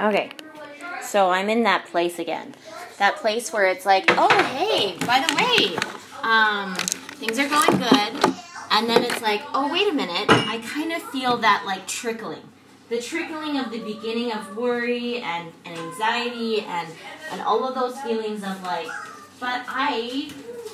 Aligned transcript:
Okay. 0.00 0.30
So 1.02 1.30
I'm 1.30 1.48
in 1.48 1.62
that 1.64 1.86
place 1.86 2.18
again. 2.18 2.54
That 2.98 3.16
place 3.16 3.52
where 3.52 3.66
it's 3.66 3.86
like, 3.86 4.04
oh, 4.08 4.44
hey, 4.56 4.96
by 5.06 5.20
the 5.20 5.34
way, 5.34 5.76
um, 6.22 6.74
things 7.18 7.38
are 7.38 7.48
going 7.48 7.78
good. 7.78 8.34
And 8.70 8.88
then 8.88 9.04
it's 9.04 9.20
like, 9.22 9.42
oh, 9.52 9.70
wait 9.72 9.88
a 9.88 9.92
minute. 9.92 10.26
I 10.28 10.60
kind 10.64 10.92
of 10.92 11.02
feel 11.10 11.36
that 11.38 11.64
like 11.66 11.86
trickling. 11.86 12.42
The 12.88 13.00
trickling 13.00 13.58
of 13.58 13.70
the 13.70 13.78
beginning 13.78 14.32
of 14.32 14.56
worry 14.56 15.18
and, 15.18 15.52
and 15.64 15.78
anxiety 15.78 16.60
and, 16.62 16.88
and 17.30 17.40
all 17.42 17.66
of 17.66 17.74
those 17.74 18.00
feelings 18.00 18.42
of 18.42 18.62
like, 18.62 18.88
but 19.40 19.62
I 19.68 20.30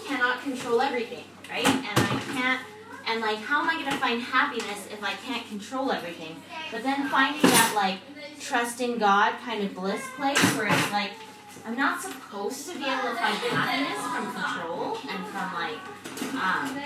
cannot 0.07 0.43
control 0.43 0.81
everything, 0.81 1.25
right? 1.51 1.67
And 1.67 1.87
I 1.87 2.21
can't 2.33 2.61
and 3.07 3.21
like 3.21 3.39
how 3.39 3.63
am 3.63 3.69
i 3.71 3.75
going 3.75 3.91
to 3.91 3.97
find 3.99 4.21
happiness 4.21 4.87
if 4.91 5.03
i 5.03 5.13
can't 5.27 5.47
control 5.49 5.93
everything? 5.93 6.37
But 6.71 6.83
then 6.83 7.09
finding 7.09 7.43
that 7.43 7.73
like 7.75 7.99
trust 8.41 8.81
in 8.81 8.99
god 8.99 9.35
kind 9.45 9.63
of 9.65 9.75
bliss 9.75 10.03
place 10.17 10.41
where 10.57 10.67
it's 10.67 10.93
like 10.93 11.11
i'm 11.67 11.77
not 11.77 12.01
supposed 12.01 12.71
to 12.71 12.79
be 12.79 12.85
able 12.85 13.11
to 13.11 13.17
find 13.17 13.37
happiness 13.37 14.01
from 14.13 14.33
control 14.33 14.99
and 15.09 15.27
from 15.29 15.55
like 15.55 15.79
um, 16.43 16.81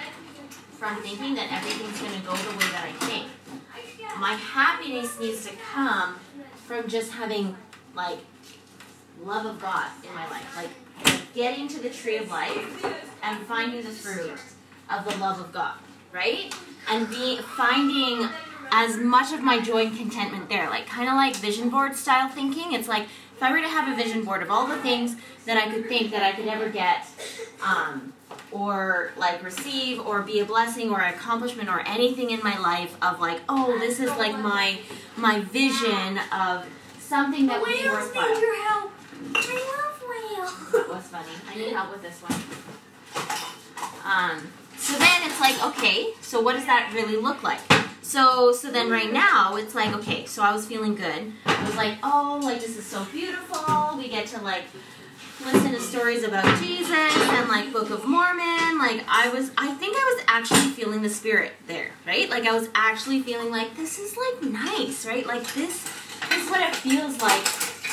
from 0.73 1.02
thinking 1.02 1.34
that 1.34 1.52
everything's 1.52 2.00
going 2.00 2.20
to 2.20 2.26
go 2.26 2.34
the 2.37 2.51
way 2.59 2.70
that 2.73 2.88
i 2.88 3.04
think. 3.06 3.28
My 4.18 4.34
happiness 4.34 5.18
needs 5.18 5.45
to 5.46 5.52
come 5.73 6.16
from 6.66 6.88
just 6.88 7.12
having 7.12 7.56
like 7.95 8.18
love 9.23 9.46
of 9.46 9.60
god 9.60 9.90
in 10.06 10.15
my 10.15 10.28
life. 10.28 10.56
Like 10.56 11.34
getting 11.34 11.68
to 11.68 11.80
the 11.80 11.90
tree 11.90 12.16
of 12.16 12.30
life 12.30 12.84
and 13.23 13.38
finding 13.46 13.82
the 13.82 13.90
fruit 13.90 14.38
of 14.90 15.04
the 15.04 15.16
love 15.18 15.40
of 15.40 15.52
god 15.52 15.74
right? 16.14 16.54
And 16.88 17.09
be 17.10 17.38
finding 17.38 18.28
as 18.70 18.96
much 18.96 19.32
of 19.32 19.42
my 19.42 19.60
joy 19.60 19.86
and 19.86 19.96
contentment 19.96 20.48
there, 20.48 20.70
like 20.70 20.87
kind 20.87 21.09
of 21.09 21.14
like 21.14 21.37
vision 21.37 21.68
board 21.68 21.95
style 21.96 22.28
thinking. 22.28 22.73
It's 22.73 22.88
like 22.88 23.04
if 23.37 23.42
I 23.42 23.50
were 23.50 23.60
to 23.60 23.68
have 23.68 23.92
a 23.92 24.02
vision 24.02 24.24
board 24.24 24.42
of 24.42 24.50
all 24.50 24.66
the 24.66 24.77
things 24.77 25.16
that 25.45 25.56
I 25.56 25.70
could 25.70 25.88
think 25.88 26.10
that 26.12 26.23
I 26.23 26.32
could 26.32 26.46
ever 26.46 26.68
get, 26.68 27.07
um, 27.62 28.12
or 28.51 29.12
like 29.16 29.42
receive, 29.42 30.01
or 30.01 30.23
be 30.23 30.40
a 30.40 30.45
blessing, 30.45 30.90
or 30.90 31.01
an 31.01 31.12
accomplishment, 31.12 31.68
or 31.68 31.80
anything 31.87 32.30
in 32.30 32.40
my 32.42 32.59
life 32.59 32.96
of 33.02 33.20
like, 33.20 33.40
oh, 33.48 33.79
this 33.79 34.01
is 34.01 34.10
like 34.10 34.38
my 34.38 34.79
my 35.16 35.40
vision 35.40 36.18
of 36.32 36.65
something 36.98 37.46
that 37.46 37.60
would 37.60 37.73
be 37.73 37.88
worthwhile. 37.88 38.35
need 38.35 38.40
your 38.40 38.62
help. 38.62 38.92
I 39.35 39.76
love 39.76 40.02
whale. 40.09 40.82
That 40.82 40.88
was 40.95 41.04
funny. 41.04 41.32
I 41.48 41.54
need 41.57 41.73
help 41.73 41.90
with 41.92 42.02
this 42.02 42.20
one. 42.23 42.40
Um, 44.04 44.52
so 44.85 44.99
then 44.99 45.23
it's 45.23 45.40
like, 45.40 45.65
okay, 45.65 46.13
so 46.21 46.43
what 46.43 46.57
does 46.57 46.66
that 46.66 46.93
really 46.93 47.16
look 47.16 47.43
like? 47.43 47.60
So 48.02 48.52
so 48.52 48.71
then 48.71 48.91
right 48.91 49.10
now 49.10 49.57
it's 49.57 49.74
like, 49.74 49.95
okay, 49.96 50.26
so 50.26 50.43
I 50.43 50.52
was 50.52 50.66
feeling 50.66 50.95
good. 50.95 51.32
I 51.46 51.65
was 51.65 51.74
like, 51.74 51.96
oh, 52.02 52.38
like 52.43 52.60
this 52.60 52.76
is 52.76 52.85
so 52.85 53.02
beautiful. 53.07 53.96
We 53.96 54.09
get 54.09 54.26
to 54.29 54.43
like 54.43 54.65
listen 55.43 55.73
to 55.73 55.80
stories 55.80 56.23
about 56.23 56.45
Jesus 56.60 56.91
and 56.91 57.49
like 57.49 57.73
Book 57.73 57.88
of 57.88 58.04
Mormon. 58.04 58.79
Like 58.79 59.02
I 59.09 59.30
was 59.32 59.52
I 59.57 59.73
think 59.73 59.96
I 59.96 60.15
was 60.15 60.24
actually 60.29 60.71
feeling 60.73 61.01
the 61.01 61.09
spirit 61.09 61.52
there, 61.66 61.93
right? 62.07 62.29
Like 62.29 62.46
I 62.46 62.52
was 62.52 62.69
actually 62.74 63.23
feeling 63.23 63.51
like 63.51 63.74
this 63.76 63.98
is 63.98 64.19
like 64.19 64.43
nice, 64.53 65.06
right? 65.06 65.26
Like 65.26 65.43
this, 65.54 65.87
is 66.31 66.50
what 66.50 66.60
it 66.60 66.76
feels 66.76 67.22
like 67.22 67.44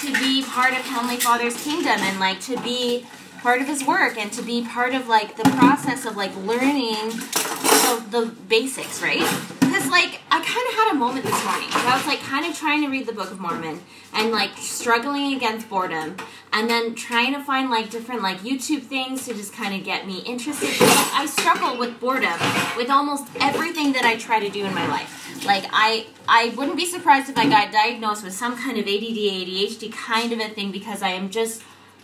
to 0.02 0.12
be 0.20 0.44
part 0.44 0.74
of 0.74 0.80
Heavenly 0.80 1.18
Father's 1.18 1.62
kingdom 1.64 2.00
and 2.00 2.20
like 2.20 2.42
to 2.42 2.60
be 2.62 3.06
part 3.42 3.60
of 3.60 3.68
his 3.68 3.84
work 3.86 4.18
and 4.18 4.32
to 4.34 4.42
be 4.42 4.64
part 4.64 4.94
of 4.94 5.08
like 5.08 5.36
the 5.36 5.44
process 5.44 6.06
of 6.06 6.16
like 6.16 6.36
learning 6.38 7.10
the, 7.10 8.04
the 8.12 8.36
basics, 8.48 9.02
right? 9.02 9.20
Because 9.60 9.90
like 9.90 10.22
I 10.30 10.40
kind 10.42 10.68
of 10.70 10.74
had 10.76 10.92
a 10.92 10.96
moment 10.96 11.26
this 11.26 11.44
morning. 11.46 11.68
I 11.72 11.98
was 11.98 12.06
like 12.06 12.20
kind 12.20 12.46
of 12.46 12.58
trying 12.58 12.82
to 12.84 12.90
read 12.90 13.08
the 13.08 13.14
Book 13.14 13.32
of 13.32 13.40
Mormon 13.40 13.82
and 14.14 14.32
like 14.32 14.52
struggling 14.58 15.34
against 15.34 15.70
boredom, 15.70 16.18
and 16.54 16.70
then 16.70 16.94
trying 16.94 17.34
to 17.34 17.42
find 17.42 17.70
like 17.70 17.90
different 17.90 18.22
like 18.22 18.40
YouTube 18.40 18.84
things 18.84 19.26
to 19.26 19.34
just 19.34 19.54
kind 19.54 19.74
of 19.74 19.84
get 19.84 20.06
me 20.06 20.20
interested. 20.20 20.70
I 21.14 21.26
struggle 21.26 21.78
with 21.78 22.00
boredom 22.00 22.38
with 22.78 22.90
almost 22.90 23.28
everything 23.40 23.94
that 23.94 24.04
I 24.06 24.18
try 24.18 24.40
to 24.40 24.50
do 24.50 24.66
in 24.66 24.74
my 24.74 24.88
life. 24.88 25.46
Like 25.46 25.66
I 25.72 26.08
I 26.28 26.54
wouldn't 26.56 26.78
be 26.78 26.86
surprised 26.86 27.30
if 27.30 27.38
I 27.38 27.50
got 27.50 27.72
diagnosed 27.72 28.24
with 28.24 28.34
some 28.34 28.56
kind 28.56 28.78
of 28.78 28.86
ADD 28.86 29.18
ADHD 29.18 29.92
kind 29.92 30.32
of 30.32 30.40
a 30.40 30.50
thing 30.50 30.72
because 30.72 31.02
I 31.02 31.10
am 31.10 31.30
just 31.30 31.64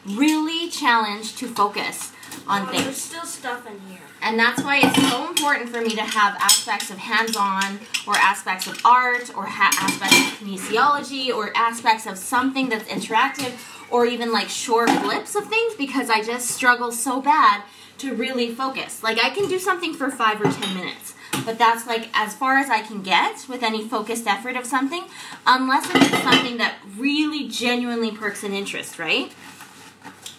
really 0.10 0.70
challenged 0.70 1.38
to 1.40 1.48
focus 1.48 2.12
on 2.48 2.64
Oh, 2.64 2.66
things. 2.72 2.84
There's 2.84 2.98
still 2.98 3.26
stuff 3.26 3.68
in 3.68 3.80
here. 3.90 4.00
And 4.22 4.40
that's 4.40 4.64
why 4.64 4.80
it's 4.84 5.10
so 5.10 5.28
important 5.28 5.70
for 5.70 5.82
me 5.82 5.90
to 5.90 6.02
have 6.02 6.36
aspects 6.40 6.90
of 6.90 6.98
hands 6.98 7.36
on, 7.36 7.80
or 8.08 8.16
aspects 8.16 8.68
of 8.68 8.80
art, 8.84 9.36
or 9.36 9.46
ha- 9.46 9.72
aspects 9.80 10.18
of 10.18 10.48
kinesiology, 10.48 11.34
or 11.34 11.52
aspects 11.56 12.06
of 12.06 12.18
something 12.18 12.70
that's 12.70 12.90
interactive, 12.90 13.54
or 13.92 14.06
even 14.06 14.32
like 14.32 14.50
short 14.50 14.90
blips 15.02 15.36
of 15.36 15.48
things 15.48 15.76
because 15.76 16.10
I 16.10 16.24
just 16.24 16.50
struggle 16.50 16.92
so 16.92 17.22
bad 17.22 17.64
to 18.00 18.14
really 18.14 18.54
focus. 18.54 19.02
Like, 19.04 19.20
I 19.20 19.30
can 19.30 19.48
do 19.48 19.60
something 19.60 19.94
for 19.94 20.10
five 20.12 20.42
or 20.42 20.52
ten 20.52 20.76
minutes. 20.76 21.14
But 21.46 21.58
that's 21.58 21.86
like 21.86 22.10
as 22.14 22.34
far 22.34 22.58
as 22.58 22.70
I 22.70 22.82
can 22.82 23.02
get 23.04 23.46
with 23.48 23.62
any 23.62 23.88
focused 23.88 24.28
effort 24.28 24.56
of 24.56 24.66
something, 24.66 25.04
unless 25.46 25.90
it's 25.94 26.24
something 26.24 26.58
that 26.58 26.76
really 26.98 27.48
genuinely 27.48 28.12
perks 28.12 28.44
an 28.44 28.54
interest, 28.54 28.98
right? 28.98 29.32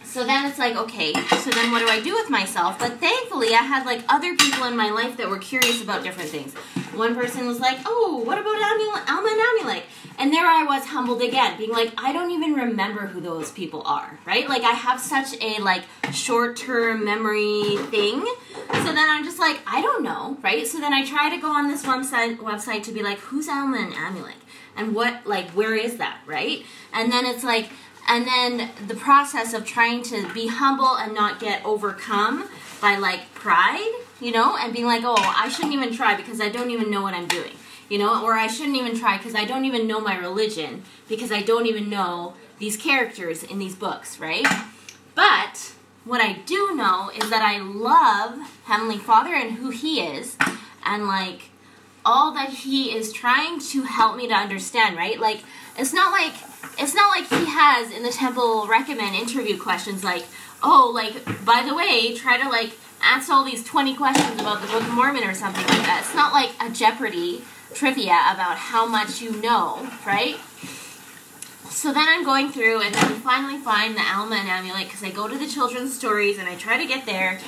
So 0.08 0.24
then 0.24 0.46
it's 0.46 0.58
like, 0.58 0.74
okay, 0.74 1.12
so 1.12 1.50
then 1.50 1.70
what 1.70 1.80
do 1.80 1.88
I 1.88 2.00
do 2.00 2.14
with 2.14 2.30
myself? 2.30 2.78
But 2.78 2.98
thankfully, 2.98 3.48
I 3.48 3.62
had 3.62 3.84
like 3.84 4.02
other 4.08 4.34
people 4.34 4.64
in 4.64 4.74
my 4.74 4.88
life 4.88 5.18
that 5.18 5.28
were 5.28 5.38
curious 5.38 5.82
about 5.82 6.02
different 6.02 6.30
things. 6.30 6.54
One 6.94 7.14
person 7.14 7.46
was 7.46 7.60
like, 7.60 7.78
oh, 7.84 8.22
what 8.24 8.38
about 8.38 8.54
Alma 8.56 9.28
and 9.30 9.68
Amulek? 9.68 9.82
And 10.18 10.32
there 10.32 10.46
I 10.46 10.64
was 10.64 10.86
humbled 10.86 11.20
again, 11.22 11.58
being 11.58 11.70
like, 11.70 11.92
I 11.98 12.14
don't 12.14 12.30
even 12.30 12.54
remember 12.54 13.06
who 13.06 13.20
those 13.20 13.52
people 13.52 13.82
are, 13.84 14.18
right? 14.24 14.48
Like 14.48 14.62
I 14.62 14.72
have 14.72 14.98
such 14.98 15.40
a 15.42 15.60
like 15.60 15.84
short-term 16.10 17.04
memory 17.04 17.76
thing. 17.90 18.26
So 18.72 18.84
then 18.84 19.10
I'm 19.10 19.24
just 19.24 19.38
like, 19.38 19.60
I 19.66 19.82
don't 19.82 20.02
know, 20.02 20.38
right? 20.42 20.66
So 20.66 20.80
then 20.80 20.94
I 20.94 21.04
try 21.04 21.28
to 21.30 21.40
go 21.40 21.52
on 21.52 21.68
this 21.68 21.84
website 21.84 22.38
website 22.38 22.82
to 22.84 22.92
be 22.92 23.02
like, 23.02 23.18
who's 23.18 23.46
Alma 23.46 23.76
and 23.76 23.92
Amulek? 23.92 24.32
And 24.76 24.94
what 24.94 25.26
like 25.26 25.50
where 25.50 25.74
is 25.74 25.98
that, 25.98 26.20
right? 26.24 26.64
And 26.92 27.12
then 27.12 27.26
it's 27.26 27.44
like 27.44 27.68
and 28.08 28.26
then 28.26 28.70
the 28.86 28.94
process 28.94 29.52
of 29.52 29.64
trying 29.64 30.02
to 30.04 30.32
be 30.32 30.46
humble 30.46 30.96
and 30.96 31.14
not 31.14 31.38
get 31.38 31.64
overcome 31.64 32.48
by 32.80 32.96
like 32.96 33.32
pride, 33.34 33.92
you 34.20 34.32
know, 34.32 34.56
and 34.56 34.72
being 34.72 34.86
like, 34.86 35.02
oh, 35.04 35.16
I 35.16 35.48
shouldn't 35.48 35.74
even 35.74 35.94
try 35.94 36.16
because 36.16 36.40
I 36.40 36.48
don't 36.48 36.70
even 36.70 36.90
know 36.90 37.02
what 37.02 37.14
I'm 37.14 37.28
doing, 37.28 37.52
you 37.88 37.98
know, 37.98 38.24
or 38.24 38.32
I 38.32 38.46
shouldn't 38.46 38.76
even 38.76 38.98
try 38.98 39.18
because 39.18 39.34
I 39.34 39.44
don't 39.44 39.66
even 39.66 39.86
know 39.86 40.00
my 40.00 40.16
religion 40.16 40.82
because 41.08 41.30
I 41.30 41.42
don't 41.42 41.66
even 41.66 41.90
know 41.90 42.34
these 42.58 42.76
characters 42.76 43.42
in 43.42 43.58
these 43.58 43.74
books, 43.74 44.18
right? 44.18 44.46
But 45.14 45.74
what 46.04 46.20
I 46.20 46.32
do 46.32 46.74
know 46.74 47.10
is 47.14 47.28
that 47.28 47.42
I 47.42 47.58
love 47.58 48.38
Heavenly 48.64 48.98
Father 48.98 49.34
and 49.34 49.56
who 49.56 49.70
He 49.70 50.00
is, 50.00 50.36
and 50.84 51.06
like 51.06 51.50
all 52.04 52.32
that 52.32 52.48
He 52.50 52.96
is 52.96 53.12
trying 53.12 53.60
to 53.60 53.82
help 53.82 54.16
me 54.16 54.28
to 54.28 54.34
understand, 54.34 54.96
right? 54.96 55.20
Like, 55.20 55.42
it's 55.78 55.92
not 55.92 56.10
like 56.10 56.34
it's 56.78 56.94
not 56.94 57.08
like 57.08 57.28
he 57.28 57.46
has 57.46 57.90
in 57.92 58.02
the 58.02 58.10
temple 58.10 58.66
recommend 58.66 59.14
interview 59.14 59.56
questions 59.56 60.02
like 60.02 60.24
oh 60.62 60.90
like 60.92 61.24
by 61.44 61.62
the 61.66 61.74
way 61.74 62.14
try 62.14 62.36
to 62.36 62.48
like 62.48 62.72
answer 63.02 63.32
all 63.32 63.44
these 63.44 63.64
20 63.64 63.94
questions 63.94 64.40
about 64.40 64.60
the 64.60 64.66
book 64.66 64.82
of 64.82 64.90
mormon 64.90 65.22
or 65.22 65.32
something 65.32 65.64
like 65.68 65.86
that. 65.86 66.02
It's 66.04 66.14
not 66.16 66.32
like 66.32 66.50
a 66.60 66.72
jeopardy 66.72 67.42
trivia 67.74 68.18
about 68.32 68.56
how 68.56 68.86
much 68.86 69.22
you 69.22 69.40
know 69.40 69.88
right? 70.04 70.36
So 71.70 71.92
then 71.92 72.08
i'm 72.08 72.24
going 72.24 72.50
through 72.50 72.82
and 72.82 72.94
then 72.94 73.12
we 73.12 73.18
finally 73.18 73.58
find 73.58 73.96
the 73.96 74.02
alma 74.02 74.36
and 74.36 74.48
Amulek 74.48 74.84
because 74.84 75.04
i 75.04 75.10
go 75.10 75.28
to 75.28 75.38
the 75.38 75.46
children's 75.46 75.96
stories 75.96 76.38
and 76.38 76.48
i 76.48 76.56
try 76.56 76.76
to 76.76 76.86
get 76.86 77.06
there. 77.06 77.38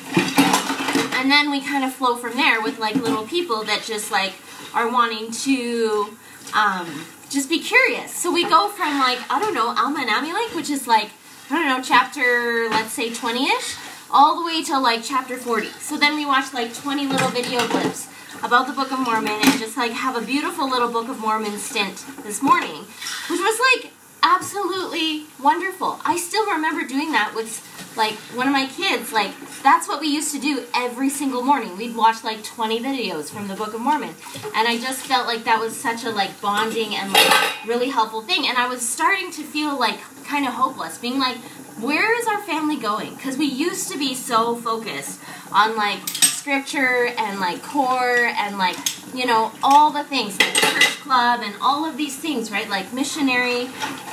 And 1.15 1.31
then 1.31 1.51
we 1.51 1.61
kind 1.61 1.85
of 1.85 1.93
flow 1.93 2.17
from 2.17 2.35
there 2.35 2.63
with 2.63 2.79
like 2.79 2.95
little 2.95 3.27
people 3.27 3.65
that 3.65 3.83
just 3.83 4.11
like 4.11 4.33
are 4.73 4.91
wanting 4.91 5.33
to 5.33 6.17
um, 6.55 7.05
just 7.31 7.49
be 7.49 7.61
curious. 7.61 8.13
So 8.15 8.31
we 8.33 8.43
go 8.45 8.69
from 8.69 8.99
like 8.99 9.19
I 9.31 9.39
don't 9.41 9.55
know 9.55 9.69
Alma 9.69 10.01
and 10.01 10.11
Amulek, 10.11 10.55
which 10.55 10.69
is 10.69 10.87
like 10.87 11.11
I 11.51 11.55
don't 11.55 11.69
know 11.69 11.83
chapter 11.83 12.69
let's 12.69 12.93
say 12.93 13.15
twenty 13.15 13.47
ish, 13.47 13.77
all 14.11 14.41
the 14.41 14.45
way 14.45 14.63
to 14.65 14.79
like 14.79 15.03
chapter 15.03 15.37
forty. 15.37 15.69
So 15.69 15.97
then 15.97 16.17
we 16.17 16.27
watch 16.27 16.53
like 16.53 16.75
twenty 16.75 17.07
little 17.07 17.31
video 17.31 17.61
clips 17.69 18.09
about 18.43 18.67
the 18.67 18.73
Book 18.73 18.91
of 18.91 18.99
Mormon 18.99 19.41
and 19.43 19.59
just 19.59 19.77
like 19.77 19.93
have 19.93 20.17
a 20.17 20.25
beautiful 20.25 20.69
little 20.69 20.91
Book 20.91 21.09
of 21.09 21.19
Mormon 21.19 21.57
stint 21.59 22.05
this 22.25 22.43
morning, 22.43 22.85
which 23.29 23.41
was 23.41 23.61
like 23.75 23.93
absolutely 24.23 25.25
wonderful. 25.43 26.01
I 26.05 26.17
still 26.17 26.47
remember 26.51 26.87
doing 26.87 27.13
that 27.13 27.33
with 27.35 27.67
like 27.97 28.15
one 28.35 28.47
of 28.47 28.53
my 28.53 28.67
kids. 28.67 29.13
Like 29.13 29.33
that's 29.63 29.89
what 29.89 30.01
we 30.01 30.09
used 30.09 30.33
to 30.35 30.41
do 30.41 30.65
every 30.75 31.11
single 31.11 31.43
morning. 31.43 31.77
We'd 31.77 31.97
watch 31.97 32.25
like 32.25 32.43
20 32.45 32.81
videos 32.81 33.31
from 33.31 33.49
the 33.49 33.55
Book 33.55 33.75
of 33.75 33.81
Mormon, 33.81 34.15
and 34.55 34.69
I 34.69 34.79
just 34.79 35.07
felt 35.07 35.27
like 35.27 35.45
that 35.45 35.61
was 35.61 35.77
such 35.77 36.05
a 36.05 36.11
like 36.11 36.41
bonding 36.41 36.95
and 36.95 37.13
like 37.13 37.67
really 37.67 37.91
helpful 37.91 38.23
thing. 38.23 38.47
And 38.47 38.59
I 38.59 38.69
was 38.69 38.87
starting 38.87 39.31
to 39.33 39.43
feel 39.43 39.79
like 39.79 39.99
kind 40.25 40.47
of 40.47 40.55
hopeless, 40.55 40.99
being 40.99 41.19
like, 41.19 41.39
where 41.81 42.19
is 42.19 42.27
our 42.27 42.43
family 42.43 42.77
going? 42.77 43.15
Because 43.15 43.37
we 43.37 43.47
used 43.47 43.91
to 43.91 43.99
be 43.99 44.15
so 44.15 44.55
focused 44.57 45.21
on 45.53 45.77
like 45.77 46.01
scripture 46.41 47.13
and 47.19 47.39
like 47.39 47.63
core 47.63 48.25
and 48.25 48.57
like 48.57 48.77
you 49.15 49.27
know 49.27 49.53
all 49.63 49.91
the 49.91 50.03
things 50.05 50.39
like 50.41 50.55
church 50.55 50.99
club 51.01 51.41
and 51.43 51.55
all 51.61 51.85
of 51.85 51.99
these 51.99 52.17
things 52.17 52.51
right? 52.51 52.69
Like 52.69 52.93
missionary 52.95 53.69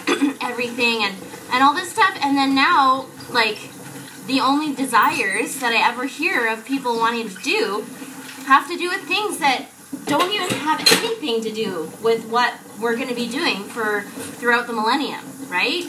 everything 0.42 1.04
and 1.04 1.16
and 1.54 1.64
all 1.64 1.74
this 1.74 1.92
stuff. 1.92 2.18
And 2.22 2.38
then 2.38 2.54
now 2.54 3.06
like 3.32 3.70
the 4.26 4.42
only 4.42 4.76
desires 4.76 5.60
that 5.62 5.72
i 5.72 5.90
ever 5.90 6.06
hear 6.06 6.48
of 6.48 6.66
people 6.66 6.98
wanting 6.98 7.30
to 7.30 7.36
do 7.44 7.86
have 8.46 8.68
to 8.68 8.78
do 8.78 8.90
with 8.90 9.02
things 9.04 9.38
that 9.38 9.66
don't 10.06 10.30
even 10.34 10.50
have 10.50 10.82
anything 11.02 11.42
to 11.42 11.52
do 11.52 11.90
with 12.04 12.26
what 12.26 12.54
we're 12.82 12.98
going 12.98 13.08
to 13.08 13.16
be 13.16 13.30
doing 13.30 13.64
for 13.64 14.02
throughout 14.40 14.68
the 14.68 14.74
millennium 14.74 15.24
right? 15.50 15.86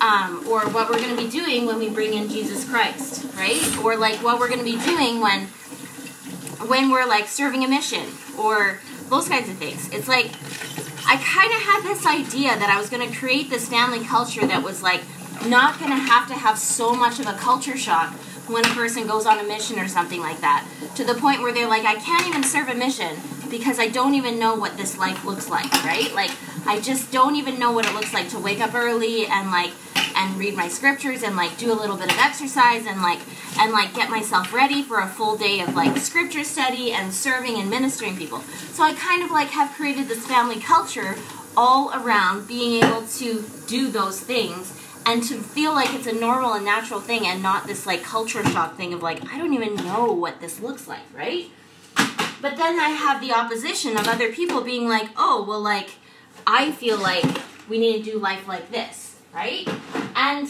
Um, 0.00 0.44
or 0.48 0.62
what 0.70 0.90
we're 0.90 0.98
going 0.98 1.16
to 1.16 1.22
be 1.22 1.30
doing 1.30 1.66
when 1.66 1.78
we 1.78 1.88
bring 1.88 2.14
in 2.14 2.28
Jesus 2.28 2.68
Christ, 2.68 3.24
right? 3.36 3.62
Or 3.84 3.96
like 3.96 4.16
what 4.22 4.38
we're 4.40 4.48
going 4.48 4.58
to 4.58 4.64
be 4.64 4.78
doing 4.84 5.20
when 5.20 5.46
when 6.68 6.90
we're 6.90 7.06
like 7.06 7.28
serving 7.28 7.64
a 7.64 7.68
mission 7.68 8.06
or 8.38 8.78
those 9.08 9.28
kinds 9.28 9.48
of 9.48 9.56
things. 9.56 9.88
It's 9.92 10.08
like 10.08 10.26
I 11.06 11.16
kind 11.16 11.52
of 11.52 11.60
had 11.60 11.82
this 11.82 12.06
idea 12.06 12.56
that 12.56 12.70
I 12.70 12.78
was 12.78 12.88
going 12.88 13.08
to 13.08 13.14
create 13.16 13.50
this 13.50 13.68
family 13.68 14.04
culture 14.04 14.46
that 14.46 14.62
was 14.62 14.82
like 14.82 15.02
not 15.46 15.78
going 15.78 15.90
to 15.90 15.96
have 15.96 16.28
to 16.28 16.34
have 16.34 16.58
so 16.58 16.94
much 16.94 17.18
of 17.18 17.26
a 17.26 17.32
culture 17.34 17.76
shock 17.76 18.12
when 18.48 18.64
a 18.64 18.68
person 18.70 19.06
goes 19.06 19.26
on 19.26 19.38
a 19.38 19.44
mission 19.44 19.78
or 19.78 19.88
something 19.88 20.20
like 20.20 20.40
that 20.40 20.66
to 20.96 21.04
the 21.04 21.14
point 21.14 21.40
where 21.42 21.52
they're 21.52 21.68
like 21.68 21.84
I 21.84 21.94
can't 21.96 22.26
even 22.26 22.42
serve 22.42 22.68
a 22.68 22.74
mission 22.74 23.16
because 23.50 23.78
I 23.78 23.88
don't 23.88 24.14
even 24.14 24.38
know 24.38 24.54
what 24.54 24.76
this 24.76 24.96
life 24.98 25.24
looks 25.24 25.50
like, 25.50 25.70
right? 25.84 26.12
Like 26.14 26.30
I 26.66 26.80
just 26.80 27.12
don't 27.12 27.36
even 27.36 27.58
know 27.58 27.72
what 27.72 27.86
it 27.86 27.94
looks 27.94 28.14
like 28.14 28.28
to 28.30 28.38
wake 28.38 28.60
up 28.60 28.74
early 28.74 29.26
and 29.26 29.50
like 29.50 29.72
and 30.16 30.38
read 30.38 30.54
my 30.54 30.68
scriptures 30.68 31.22
and 31.22 31.36
like 31.36 31.56
do 31.58 31.72
a 31.72 31.74
little 31.74 31.96
bit 31.96 32.12
of 32.12 32.18
exercise 32.18 32.86
and 32.86 33.02
like 33.02 33.20
and 33.58 33.72
like 33.72 33.94
get 33.94 34.10
myself 34.10 34.52
ready 34.52 34.82
for 34.82 35.00
a 35.00 35.06
full 35.06 35.36
day 35.36 35.60
of 35.60 35.74
like 35.74 35.96
scripture 35.98 36.44
study 36.44 36.92
and 36.92 37.12
serving 37.12 37.56
and 37.56 37.70
ministering 37.70 38.16
people. 38.16 38.40
So 38.72 38.82
I 38.82 38.94
kind 38.94 39.22
of 39.22 39.30
like 39.30 39.48
have 39.48 39.72
created 39.74 40.08
this 40.08 40.26
family 40.26 40.60
culture 40.60 41.16
all 41.56 41.92
around 41.94 42.48
being 42.48 42.82
able 42.82 43.02
to 43.06 43.44
do 43.66 43.90
those 43.90 44.20
things 44.20 44.78
and 45.04 45.22
to 45.24 45.34
feel 45.36 45.72
like 45.72 45.92
it's 45.92 46.06
a 46.06 46.14
normal 46.14 46.54
and 46.54 46.64
natural 46.64 47.00
thing 47.00 47.26
and 47.26 47.42
not 47.42 47.66
this 47.66 47.86
like 47.86 48.02
culture 48.02 48.44
shock 48.44 48.76
thing 48.76 48.94
of 48.94 49.02
like 49.02 49.32
I 49.32 49.38
don't 49.38 49.54
even 49.54 49.74
know 49.76 50.12
what 50.12 50.40
this 50.40 50.60
looks 50.60 50.88
like, 50.88 51.04
right? 51.14 51.46
But 52.40 52.56
then 52.56 52.80
I 52.80 52.88
have 52.88 53.20
the 53.20 53.32
opposition 53.32 53.96
of 53.96 54.08
other 54.08 54.32
people 54.32 54.62
being 54.62 54.88
like, 54.88 55.08
"Oh, 55.16 55.44
well 55.46 55.60
like 55.60 55.90
I 56.46 56.72
feel 56.72 56.98
like 56.98 57.24
we 57.68 57.78
need 57.78 58.04
to 58.04 58.12
do 58.12 58.18
life 58.18 58.48
like 58.48 58.70
this." 58.72 59.12
right? 59.32 59.66
And 60.22 60.48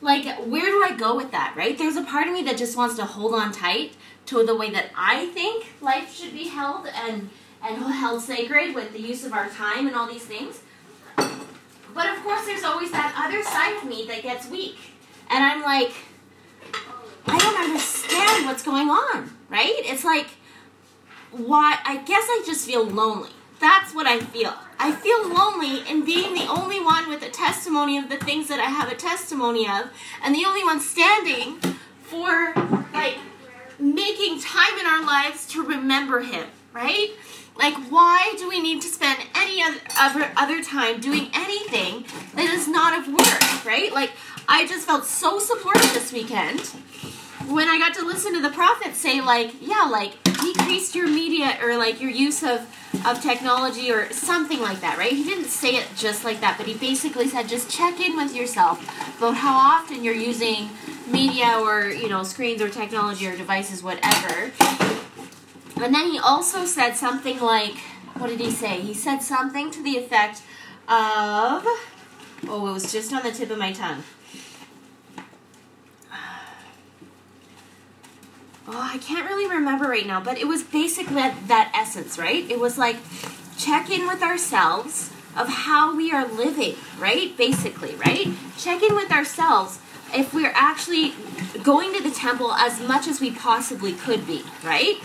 like, 0.00 0.24
where 0.46 0.64
do 0.64 0.82
I 0.82 0.96
go 0.96 1.14
with 1.14 1.30
that, 1.32 1.52
right? 1.54 1.76
There's 1.76 1.96
a 1.96 2.02
part 2.02 2.26
of 2.26 2.32
me 2.32 2.42
that 2.44 2.56
just 2.56 2.74
wants 2.74 2.96
to 2.96 3.04
hold 3.04 3.34
on 3.34 3.52
tight 3.52 3.92
to 4.26 4.42
the 4.46 4.56
way 4.56 4.70
that 4.70 4.86
I 4.96 5.26
think 5.26 5.66
life 5.82 6.14
should 6.14 6.32
be 6.32 6.48
held 6.48 6.86
and 6.86 7.28
and 7.62 7.76
held 7.76 8.22
sacred 8.22 8.74
with 8.74 8.94
the 8.94 9.00
use 9.00 9.26
of 9.26 9.34
our 9.34 9.50
time 9.50 9.86
and 9.86 9.94
all 9.94 10.08
these 10.08 10.24
things. 10.24 10.60
But 11.16 12.08
of 12.08 12.22
course, 12.22 12.46
there's 12.46 12.64
always 12.64 12.90
that 12.92 13.12
other 13.18 13.42
side 13.42 13.76
of 13.76 13.84
me 13.84 14.06
that 14.06 14.22
gets 14.22 14.48
weak, 14.48 14.78
and 15.28 15.44
I'm 15.44 15.60
like, 15.60 15.92
I 17.26 17.38
don't 17.38 17.60
understand 17.60 18.46
what's 18.46 18.62
going 18.62 18.88
on, 18.88 19.30
right? 19.50 19.74
It's 19.80 20.04
like, 20.04 20.28
why? 21.30 21.76
I 21.84 21.98
guess 21.98 22.24
I 22.24 22.42
just 22.46 22.64
feel 22.64 22.86
lonely. 22.86 23.28
That's 23.60 23.94
what 23.94 24.06
I 24.06 24.20
feel. 24.20 24.54
I 24.78 24.92
feel 24.92 25.28
lonely 25.28 25.86
in 25.88 26.04
being 26.04 26.34
the 26.34 26.46
only 26.48 26.80
one 26.80 27.10
with 27.10 27.22
a 27.22 27.28
testimony 27.28 27.98
of 27.98 28.08
the 28.08 28.16
things 28.16 28.48
that 28.48 28.58
I 28.58 28.64
have 28.64 28.90
a 28.90 28.94
testimony 28.94 29.68
of, 29.68 29.90
and 30.24 30.34
the 30.34 30.46
only 30.46 30.64
one 30.64 30.80
standing 30.80 31.58
for 32.00 32.54
like 32.94 33.18
making 33.78 34.40
time 34.40 34.78
in 34.78 34.86
our 34.86 35.04
lives 35.04 35.46
to 35.48 35.62
remember 35.62 36.20
Him, 36.20 36.46
right? 36.72 37.10
Like, 37.54 37.74
why 37.90 38.34
do 38.38 38.48
we 38.48 38.62
need 38.62 38.80
to 38.80 38.88
spend 38.88 39.20
any 39.34 39.62
other 39.98 40.30
other 40.38 40.62
time 40.64 40.98
doing 40.98 41.30
anything 41.34 42.06
that 42.34 42.50
is 42.50 42.66
not 42.66 42.98
of 42.98 43.08
work, 43.12 43.66
right? 43.66 43.92
Like, 43.92 44.12
I 44.48 44.66
just 44.66 44.86
felt 44.86 45.04
so 45.04 45.38
supported 45.38 45.90
this 45.90 46.12
weekend 46.12 46.60
when 47.46 47.68
I 47.68 47.78
got 47.78 47.94
to 47.94 48.06
listen 48.06 48.32
to 48.34 48.40
the 48.40 48.50
prophet 48.50 48.94
say, 48.94 49.20
like, 49.20 49.52
yeah, 49.60 49.86
like 49.90 50.22
decrease 50.40 50.94
your 50.94 51.08
media 51.08 51.58
or 51.62 51.76
like 51.76 52.00
your 52.00 52.10
use 52.10 52.42
of 52.42 52.66
of 53.06 53.22
technology 53.22 53.90
or 53.90 54.12
something 54.12 54.60
like 54.60 54.80
that, 54.80 54.98
right? 54.98 55.12
He 55.12 55.24
didn't 55.24 55.46
say 55.46 55.76
it 55.76 55.88
just 55.96 56.24
like 56.24 56.40
that, 56.40 56.58
but 56.58 56.66
he 56.66 56.74
basically 56.74 57.28
said 57.28 57.48
just 57.48 57.70
check 57.70 58.00
in 58.00 58.16
with 58.16 58.34
yourself 58.34 58.82
about 59.18 59.36
how 59.36 59.54
often 59.54 60.02
you're 60.02 60.14
using 60.14 60.70
media 61.06 61.58
or, 61.60 61.88
you 61.88 62.08
know, 62.08 62.22
screens 62.22 62.60
or 62.60 62.68
technology 62.68 63.26
or 63.26 63.36
devices, 63.36 63.82
whatever. 63.82 64.50
And 65.76 65.94
then 65.94 66.10
he 66.10 66.18
also 66.18 66.64
said 66.64 66.94
something 66.94 67.40
like, 67.40 67.76
what 68.18 68.28
did 68.28 68.40
he 68.40 68.50
say? 68.50 68.80
He 68.80 68.92
said 68.92 69.20
something 69.20 69.70
to 69.70 69.82
the 69.82 69.96
effect 69.96 70.42
of, 70.88 71.64
oh, 72.48 72.66
it 72.68 72.72
was 72.72 72.92
just 72.92 73.12
on 73.12 73.22
the 73.22 73.30
tip 73.30 73.50
of 73.50 73.58
my 73.58 73.72
tongue. 73.72 74.02
Oh, 78.72 78.90
I 78.94 78.98
can't 78.98 79.28
really 79.28 79.48
remember 79.48 79.86
right 79.86 80.06
now, 80.06 80.20
but 80.20 80.38
it 80.38 80.46
was 80.46 80.62
basically 80.62 81.14
that, 81.16 81.48
that 81.48 81.72
essence, 81.74 82.18
right? 82.18 82.48
It 82.50 82.60
was 82.60 82.78
like 82.78 82.96
check 83.58 83.90
in 83.90 84.06
with 84.06 84.22
ourselves 84.22 85.10
of 85.36 85.48
how 85.48 85.94
we 85.96 86.12
are 86.12 86.26
living, 86.26 86.76
right? 86.98 87.36
Basically, 87.36 87.94
right? 87.96 88.28
Check 88.56 88.82
in 88.82 88.94
with 88.94 89.10
ourselves 89.10 89.78
if 90.14 90.34
we're 90.34 90.52
actually 90.54 91.14
going 91.62 91.94
to 91.94 92.02
the 92.02 92.10
temple 92.10 92.52
as 92.52 92.80
much 92.80 93.06
as 93.06 93.20
we 93.20 93.30
possibly 93.30 93.92
could 93.92 94.26
be, 94.26 94.42
right? 94.64 94.96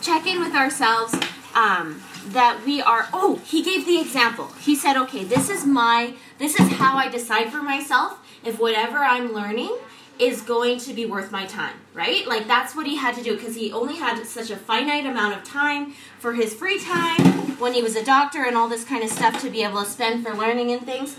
Check 0.00 0.26
in 0.26 0.40
with 0.40 0.54
ourselves 0.54 1.14
um, 1.54 2.02
that 2.28 2.62
we 2.64 2.80
are. 2.80 3.08
Oh, 3.12 3.40
he 3.44 3.62
gave 3.62 3.86
the 3.86 4.00
example. 4.00 4.48
He 4.60 4.74
said, 4.74 4.96
okay, 4.96 5.24
this 5.24 5.50
is 5.50 5.66
my, 5.66 6.14
this 6.38 6.58
is 6.58 6.72
how 6.72 6.96
I 6.96 7.08
decide 7.08 7.50
for 7.50 7.62
myself 7.62 8.18
if 8.44 8.58
whatever 8.58 8.98
I'm 8.98 9.32
learning 9.32 9.76
is 10.18 10.40
going 10.40 10.78
to 10.78 10.94
be 10.94 11.06
worth 11.06 11.30
my 11.30 11.46
time, 11.46 11.74
right? 11.94 12.26
Like 12.26 12.46
that's 12.46 12.74
what 12.74 12.86
he 12.86 12.96
had 12.96 13.14
to 13.16 13.22
do 13.22 13.36
because 13.36 13.54
he 13.54 13.72
only 13.72 13.96
had 13.96 14.24
such 14.24 14.50
a 14.50 14.56
finite 14.56 15.06
amount 15.06 15.36
of 15.36 15.44
time 15.44 15.92
for 16.18 16.34
his 16.34 16.54
free 16.54 16.78
time 16.78 17.58
when 17.58 17.72
he 17.72 17.82
was 17.82 17.96
a 17.96 18.04
doctor 18.04 18.44
and 18.44 18.56
all 18.56 18.68
this 18.68 18.84
kind 18.84 19.02
of 19.02 19.10
stuff 19.10 19.40
to 19.42 19.50
be 19.50 19.62
able 19.62 19.82
to 19.82 19.88
spend 19.88 20.24
for 20.24 20.34
learning 20.34 20.72
and 20.72 20.84
things. 20.84 21.16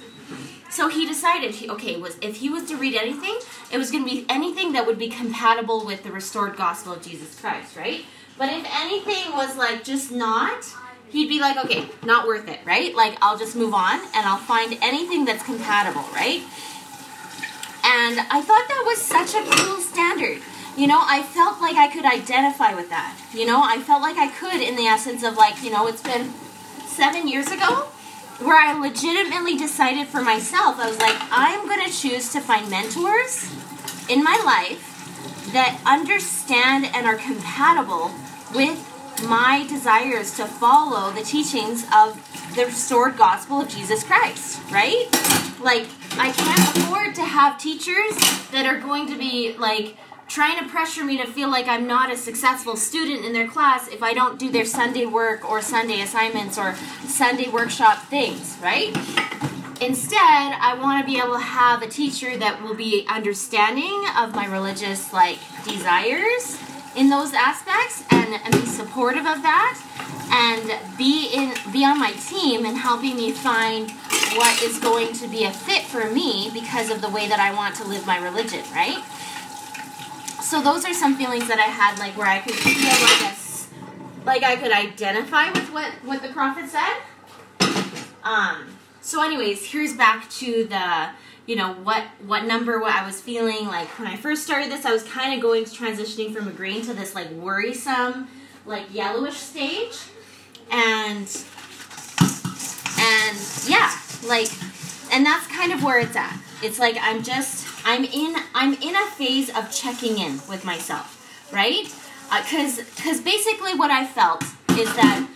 So 0.70 0.90
he 0.90 1.06
decided, 1.06 1.56
he, 1.56 1.70
okay, 1.70 1.96
was 1.98 2.18
if 2.22 2.38
he 2.38 2.50
was 2.50 2.66
to 2.66 2.76
read 2.76 2.96
anything, 2.96 3.38
it 3.72 3.78
was 3.78 3.90
going 3.92 4.04
to 4.04 4.10
be 4.10 4.26
anything 4.30 4.74
that 4.74 4.86
would 4.86 5.00
be 5.00 5.08
compatible 5.08 5.86
with 5.86 6.04
the 6.04 6.12
restored 6.12 6.58
gospel 6.58 6.94
of 6.94 7.02
Jesus 7.02 7.40
Christ, 7.40 7.76
right? 7.76 8.04
But 8.38 8.50
if 8.50 8.68
anything 8.76 9.34
was 9.34 9.56
like 9.58 9.84
just 9.84 10.12
not, 10.12 10.66
he'd 11.10 11.30
be 11.30 11.40
like, 11.40 11.58
okay, 11.66 11.88
not 12.04 12.28
worth 12.28 12.48
it, 12.48 12.60
right? 12.66 12.94
Like 12.96 13.18
I'll 13.22 13.38
just 13.38 13.56
move 13.56 13.74
on 13.74 14.00
and 14.00 14.26
I'll 14.28 14.38
find 14.38 14.78
anything 14.82 15.26
that's 15.26 15.44
compatible, 15.44 16.04
right? 16.14 16.44
And 18.08 18.22
I 18.32 18.42
thought 18.42 18.66
that 18.70 18.84
was 18.86 19.02
such 19.02 19.36
a 19.36 19.44
cool 19.52 19.82
standard. 19.82 20.42
You 20.78 20.88
know, 20.88 21.02
I 21.04 21.24
felt 21.24 21.60
like 21.60 21.76
I 21.76 21.90
could 21.90 22.06
identify 22.06 22.74
with 22.74 22.90
that. 22.90 23.20
You 23.34 23.46
know, 23.46 23.62
I 23.62 23.80
felt 23.82 24.02
like 24.02 24.16
I 24.16 24.30
could 24.30 24.62
in 24.62 24.78
the 24.78 24.88
essence 24.88 25.24
of 25.24 25.36
like, 25.36 25.62
you 25.62 25.72
know, 25.72 25.88
it's 25.88 26.02
been 26.02 26.32
seven 26.86 27.28
years 27.28 27.52
ago 27.52 27.90
where 28.40 28.56
I 28.56 28.80
legitimately 28.80 29.58
decided 29.58 30.08
for 30.08 30.22
myself, 30.22 30.80
I 30.80 30.88
was 30.88 30.98
like, 31.00 31.18
I'm 31.32 31.68
going 31.68 31.86
to 31.86 31.92
choose 31.92 32.32
to 32.32 32.40
find 32.40 32.70
mentors 32.70 33.52
in 34.08 34.24
my 34.24 34.42
life 34.46 35.52
that 35.52 35.82
understand 35.86 36.86
and 36.86 37.06
are 37.06 37.18
compatible 37.18 38.12
with 38.56 38.80
my 39.28 39.66
desires 39.68 40.34
to 40.38 40.46
follow 40.46 41.12
the 41.12 41.24
teachings 41.24 41.84
of 41.94 42.24
the 42.56 42.68
restored 42.68 43.18
gospel 43.18 43.60
of 43.60 43.68
Jesus 43.68 44.06
Christ, 44.06 44.62
right? 44.72 45.10
Like, 45.60 45.88
I 46.18 46.32
can't 46.32 46.78
afford 46.78 47.16
to 47.16 47.24
have 47.24 47.58
teachers 47.58 48.16
that 48.52 48.66
are 48.66 48.80
going 48.80 49.08
to 49.08 49.18
be 49.18 49.56
like 49.58 49.98
trying 50.28 50.62
to 50.62 50.70
pressure 50.70 51.04
me 51.04 51.18
to 51.18 51.26
feel 51.26 51.50
like 51.50 51.68
I'm 51.68 51.88
not 51.88 52.12
a 52.12 52.18
successful 52.18 52.76
student 52.76 53.26
in 53.26 53.34
their 53.34 53.48
class 53.48 53.88
if 53.88 54.04
I 54.04 54.14
don't 54.14 54.38
do 54.38 54.52
their 54.52 54.66
Sunday 54.66 55.06
work 55.06 55.50
or 55.50 55.62
Sunday 55.62 56.02
assignments 56.02 56.58
or 56.58 56.76
Sunday 57.06 57.50
workshop 57.50 58.04
things, 58.04 58.58
right? 58.62 58.96
Instead, 59.80 60.18
I 60.20 60.78
want 60.82 61.06
to 61.06 61.12
be 61.12 61.20
able 61.20 61.34
to 61.34 61.40
have 61.40 61.82
a 61.82 61.88
teacher 61.88 62.36
that 62.38 62.62
will 62.62 62.74
be 62.74 63.06
understanding 63.08 64.06
of 64.18 64.36
my 64.36 64.48
religious 64.48 65.14
like 65.14 65.38
desires 65.64 66.60
in 66.96 67.10
those 67.10 67.34
aspects 67.34 68.04
and, 68.10 68.34
and 68.34 68.54
be 68.54 68.66
supportive 68.66 69.26
of 69.26 69.44
that 69.44 69.80
and 70.32 70.98
be 70.98 71.30
in 71.34 71.54
be 71.72 71.86
on 71.86 72.00
my 72.00 72.12
team 72.14 72.66
and 72.66 72.76
helping 72.76 73.16
me 73.16 73.32
find 73.32 73.92
what 74.36 74.62
is 74.64 74.80
going 74.80 75.14
to 75.14 75.28
be 75.28 75.44
a 75.46 75.52
fit 75.52 75.84
for 75.84 76.10
me 76.10 76.50
because 76.54 76.90
of 76.90 77.02
the 77.02 77.10
way 77.10 77.28
that 77.28 77.40
I 77.40 77.54
want 77.54 77.76
to 77.76 77.88
live 77.88 78.06
my 78.06 78.18
religion, 78.18 78.64
right? 78.74 79.04
So 80.42 80.62
those 80.62 80.86
are 80.86 80.94
some 80.94 81.16
feelings 81.18 81.48
that 81.48 81.60
I 81.60 81.64
had 81.64 82.00
like 82.00 82.18
where 82.18 82.28
I 82.28 82.40
could 82.40 82.56
feel 82.56 82.74
like 82.90 83.22
a, 83.22 84.26
like 84.26 84.44
I 84.44 84.56
could 84.56 84.72
identify 84.72 85.52
with 85.52 85.72
what 85.72 85.92
what 86.04 86.22
the 86.22 86.30
prophet 86.30 86.70
said. 86.70 86.98
Um 88.24 88.68
so 89.02 89.24
anyways, 89.24 89.66
here's 89.66 89.94
back 89.94 90.30
to 90.32 90.66
the 90.66 91.10
you 91.48 91.56
know 91.56 91.74
what 91.74 92.04
what 92.26 92.46
number 92.46 92.80
what 92.80 92.94
I 92.94 93.06
was 93.06 93.20
feeling 93.20 93.68
like 93.68 93.88
when 93.98 94.08
I 94.08 94.16
first 94.18 94.44
started 94.44 94.72
this 94.72 94.86
I 94.86 94.92
was 94.92 95.04
kind 95.04 95.34
of 95.34 95.42
going 95.42 95.64
transitioning 95.64 96.34
from 96.34 96.48
a 96.48 96.52
green 96.52 96.82
to 96.84 96.94
this 96.94 97.16
like 97.16 97.30
worrisome 97.32 98.28
like 98.66 98.94
yellowish 98.94 99.38
stage 99.38 99.98
and 100.70 101.28
and 103.00 103.38
yeah 103.66 103.98
like 104.28 104.50
and 105.12 105.26
that's 105.26 105.48
kind 105.48 105.72
of 105.72 105.84
where 105.84 106.00
it's 106.00 106.16
at 106.16 106.38
it's 106.62 106.80
like 106.80 106.98
I'm 107.02 107.24
just 107.24 107.68
I'm 107.86 108.04
in 108.04 108.36
I'm 108.54 108.74
in 108.76 108.96
a 108.96 109.06
phase 109.12 109.50
of 109.50 109.72
checking 109.72 110.18
in 110.18 110.42
with 110.50 110.66
myself 110.66 111.14
right 111.52 111.84
because 112.30 112.80
uh, 112.80 112.84
because 112.96 113.22
basically 113.22 113.74
what 113.76 113.92
I 113.92 114.06
felt 114.06 114.44
is 114.72 114.94
that 114.96 115.28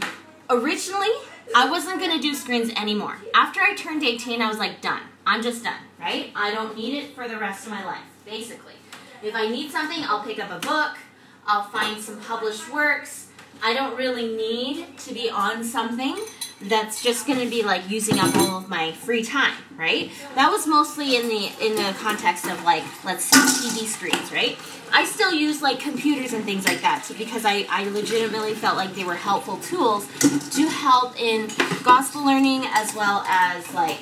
originally 0.50 1.12
I 1.56 1.70
wasn't 1.70 2.00
gonna 2.00 2.22
do 2.22 2.34
screens 2.34 2.72
anymore 2.72 3.18
after 3.34 3.62
I 3.62 3.76
turned 3.76 4.04
18 4.04 4.42
I 4.42 4.48
was 4.48 4.58
like 4.58 4.82
done 4.82 5.04
I'm 5.26 5.44
just 5.44 5.64
done, 5.64 5.82
right? 6.00 6.32
I 6.36 6.52
don't 6.52 6.76
need 6.76 6.96
it 6.96 7.16
for 7.16 7.28
the 7.28 7.38
rest 7.38 7.66
of 7.66 7.72
my 7.72 7.86
life, 7.86 8.04
basically. 8.26 8.74
If 9.22 9.36
I 9.36 9.48
need 9.48 9.72
something, 9.72 10.04
I'll 10.04 10.24
pick 10.24 10.44
up 10.44 10.50
a 10.50 10.60
book, 10.60 10.98
I'll 11.46 11.64
find 11.64 12.02
some 12.02 12.20
published 12.22 12.72
works. 12.74 13.28
I 13.64 13.74
don't 13.74 13.96
really 13.96 14.36
need 14.36 14.98
to 15.00 15.14
be 15.14 15.30
on 15.30 15.64
something 15.64 16.18
that's 16.64 17.02
just 17.04 17.26
going 17.26 17.40
to 17.40 17.50
be 17.50 17.64
like 17.64 17.90
using 17.90 18.20
up 18.20 18.36
all 18.36 18.58
of 18.58 18.70
my 18.70 18.92
free 18.92 19.24
time, 19.24 19.56
right? 19.78 20.12
That 20.36 20.52
was 20.52 20.68
mostly 20.68 21.16
in 21.16 21.28
the 21.28 21.52
in 21.60 21.76
the 21.76 21.96
context 22.00 22.46
of 22.46 22.64
like 22.64 22.84
let's 23.04 23.26
say 23.26 23.38
TV 23.38 23.86
screens, 23.86 24.32
right? 24.32 24.58
I 24.94 25.06
still 25.06 25.34
use 25.34 25.62
like 25.62 25.80
computers 25.80 26.34
and 26.34 26.44
things 26.44 26.68
like 26.68 26.82
that 26.82 27.10
because 27.18 27.46
I, 27.46 27.66
I 27.70 27.86
legitimately 27.90 28.54
felt 28.56 28.76
like 28.76 28.94
they 28.94 29.06
were 29.06 29.16
helpful 29.16 29.58
tools 29.58 30.06
to 30.20 30.68
help 30.68 31.20
in 31.20 31.50
gospel 31.84 32.26
learning 32.26 32.66
as 32.74 32.94
well 32.94 33.24
as 33.26 33.74
like 33.74 34.00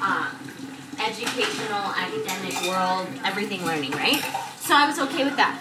um, 0.00 0.28
educational, 0.98 1.92
academic 1.94 2.54
world, 2.66 3.06
everything 3.24 3.64
learning, 3.66 3.92
right? 3.92 4.20
So 4.60 4.74
I 4.74 4.86
was 4.86 4.98
okay 4.98 5.24
with 5.24 5.36
that. 5.36 5.60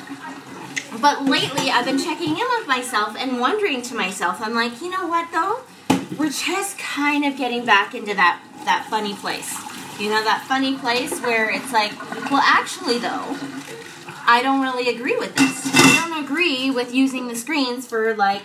But 1.02 1.26
lately, 1.26 1.70
I've 1.70 1.86
been 1.86 2.00
checking 2.00 2.30
in 2.30 2.46
with 2.58 2.68
myself 2.68 3.18
and 3.18 3.40
wondering 3.40 3.82
to 3.84 3.96
myself, 3.96 4.42
I'm 4.42 4.54
like, 4.54 4.82
you 4.82 4.90
know 4.90 5.08
what 5.08 5.30
though? 5.32 5.62
We're 6.16 6.30
just 6.30 6.78
kind 6.78 7.26
of 7.26 7.36
getting 7.36 7.66
back 7.66 7.94
into 7.94 8.14
that 8.14 8.42
that 8.66 8.88
funny 8.90 9.14
place. 9.14 9.54
You 10.00 10.10
know, 10.10 10.24
that 10.24 10.46
funny 10.48 10.78
place 10.78 11.20
where 11.22 11.50
it's 11.50 11.74
like, 11.74 11.92
well, 12.32 12.42
actually 12.44 13.00
though, 13.00 13.36
I 14.26 14.42
don't 14.44 14.62
really 14.62 14.90
agree 14.94 15.18
with 15.18 15.36
this. 15.36 15.66
I 15.74 16.08
don't 16.08 16.24
agree 16.24 16.72
with 16.72 16.94
using 16.94 17.28
the 17.28 17.36
screens 17.36 17.88
for 17.88 18.16
like 18.16 18.44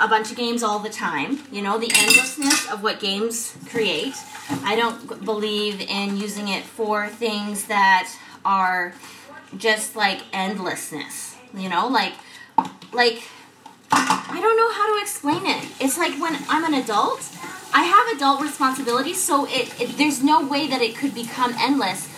a 0.00 0.08
bunch 0.08 0.30
of 0.30 0.36
games 0.36 0.62
all 0.62 0.78
the 0.78 0.88
time. 0.88 1.40
You 1.52 1.62
know, 1.62 1.78
the 1.78 1.92
endlessness 1.94 2.68
of 2.70 2.82
what 2.82 2.98
games 2.98 3.56
create. 3.68 4.14
I 4.64 4.74
don't 4.74 5.24
believe 5.24 5.80
in 5.80 6.16
using 6.16 6.48
it 6.48 6.64
for 6.64 7.08
things 7.08 7.66
that 7.66 8.10
are 8.44 8.94
just 9.56 9.94
like 9.94 10.22
endlessness. 10.32 11.36
You 11.54 11.68
know, 11.68 11.86
like 11.88 12.14
like 12.92 13.22
I 13.92 14.38
don't 14.40 14.56
know 14.56 14.72
how 14.72 14.94
to 14.94 15.02
explain 15.02 15.46
it. 15.46 15.68
It's 15.80 15.98
like 15.98 16.20
when 16.20 16.36
I'm 16.48 16.64
an 16.64 16.74
adult, 16.74 17.28
I 17.72 17.82
have 17.84 18.16
adult 18.16 18.42
responsibilities, 18.42 19.22
so 19.22 19.46
it, 19.46 19.80
it 19.80 19.98
there's 19.98 20.22
no 20.22 20.46
way 20.46 20.66
that 20.68 20.82
it 20.82 20.96
could 20.96 21.14
become 21.14 21.54
endless 21.58 22.08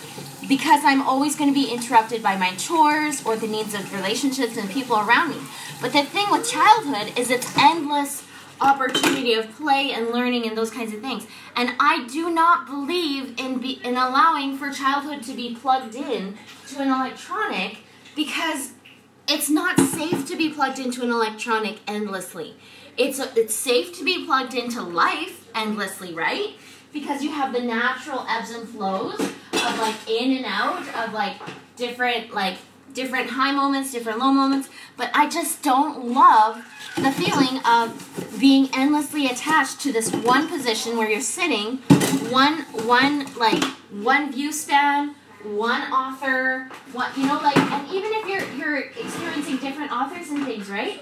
because 0.47 0.83
I'm 0.83 1.01
always 1.01 1.35
going 1.35 1.49
to 1.49 1.53
be 1.53 1.71
interrupted 1.71 2.21
by 2.21 2.35
my 2.37 2.55
chores 2.55 3.25
or 3.25 3.35
the 3.35 3.47
needs 3.47 3.73
of 3.73 3.93
relationships 3.93 4.57
and 4.57 4.69
people 4.69 4.97
around 4.97 5.29
me. 5.29 5.37
But 5.81 5.93
the 5.93 6.03
thing 6.03 6.25
with 6.31 6.49
childhood 6.49 7.17
is 7.17 7.29
it's 7.29 7.55
endless 7.57 8.23
opportunity 8.61 9.33
of 9.33 9.51
play 9.55 9.91
and 9.91 10.09
learning 10.09 10.47
and 10.47 10.57
those 10.57 10.71
kinds 10.71 10.93
of 10.93 11.01
things. 11.01 11.27
And 11.55 11.73
I 11.79 12.05
do 12.07 12.31
not 12.31 12.65
believe 12.65 13.39
in 13.39 13.59
be, 13.59 13.73
in 13.83 13.95
allowing 13.95 14.57
for 14.57 14.71
childhood 14.71 15.23
to 15.23 15.33
be 15.33 15.55
plugged 15.55 15.95
in 15.95 16.37
to 16.69 16.81
an 16.81 16.89
electronic 16.89 17.77
because 18.15 18.71
it's 19.27 19.49
not 19.49 19.79
safe 19.79 20.27
to 20.27 20.35
be 20.35 20.49
plugged 20.49 20.79
into 20.79 21.01
an 21.03 21.09
electronic 21.09 21.79
endlessly. 21.87 22.55
It's 22.97 23.19
it's 23.19 23.55
safe 23.55 23.97
to 23.97 24.03
be 24.03 24.25
plugged 24.25 24.53
into 24.53 24.81
life 24.81 25.47
endlessly, 25.55 26.13
right? 26.13 26.55
Because 26.91 27.23
you 27.23 27.31
have 27.31 27.53
the 27.53 27.61
natural 27.61 28.25
ebbs 28.29 28.51
and 28.51 28.67
flows 28.67 29.19
of 29.19 29.79
like 29.79 29.95
in 30.07 30.37
and 30.37 30.45
out 30.45 30.87
of 30.95 31.13
like 31.13 31.37
different 31.75 32.33
like 32.33 32.57
different 32.93 33.31
high 33.31 33.51
moments, 33.51 33.91
different 33.91 34.19
low 34.19 34.31
moments, 34.31 34.69
but 34.97 35.09
I 35.15 35.27
just 35.27 35.63
don't 35.63 36.09
love 36.09 36.63
the 36.95 37.11
feeling 37.11 37.59
of 37.65 38.37
being 38.39 38.69
endlessly 38.73 39.25
attached 39.25 39.79
to 39.81 39.91
this 39.91 40.11
one 40.11 40.47
position 40.47 40.95
where 40.97 41.09
you're 41.09 41.21
sitting, 41.21 41.77
one 42.29 42.59
one 42.85 43.33
like 43.35 43.63
one 43.89 44.31
view 44.31 44.51
span, 44.51 45.15
one 45.43 45.81
author, 45.91 46.69
one 46.91 47.11
you 47.17 47.27
know 47.27 47.35
like 47.35 47.57
and 47.57 47.87
even 47.89 48.11
if 48.13 48.27
you're 48.27 48.53
you're 48.53 48.79
experiencing 48.79 49.57
different 49.57 49.91
authors 49.91 50.29
and 50.29 50.45
things, 50.45 50.69
right? 50.69 50.99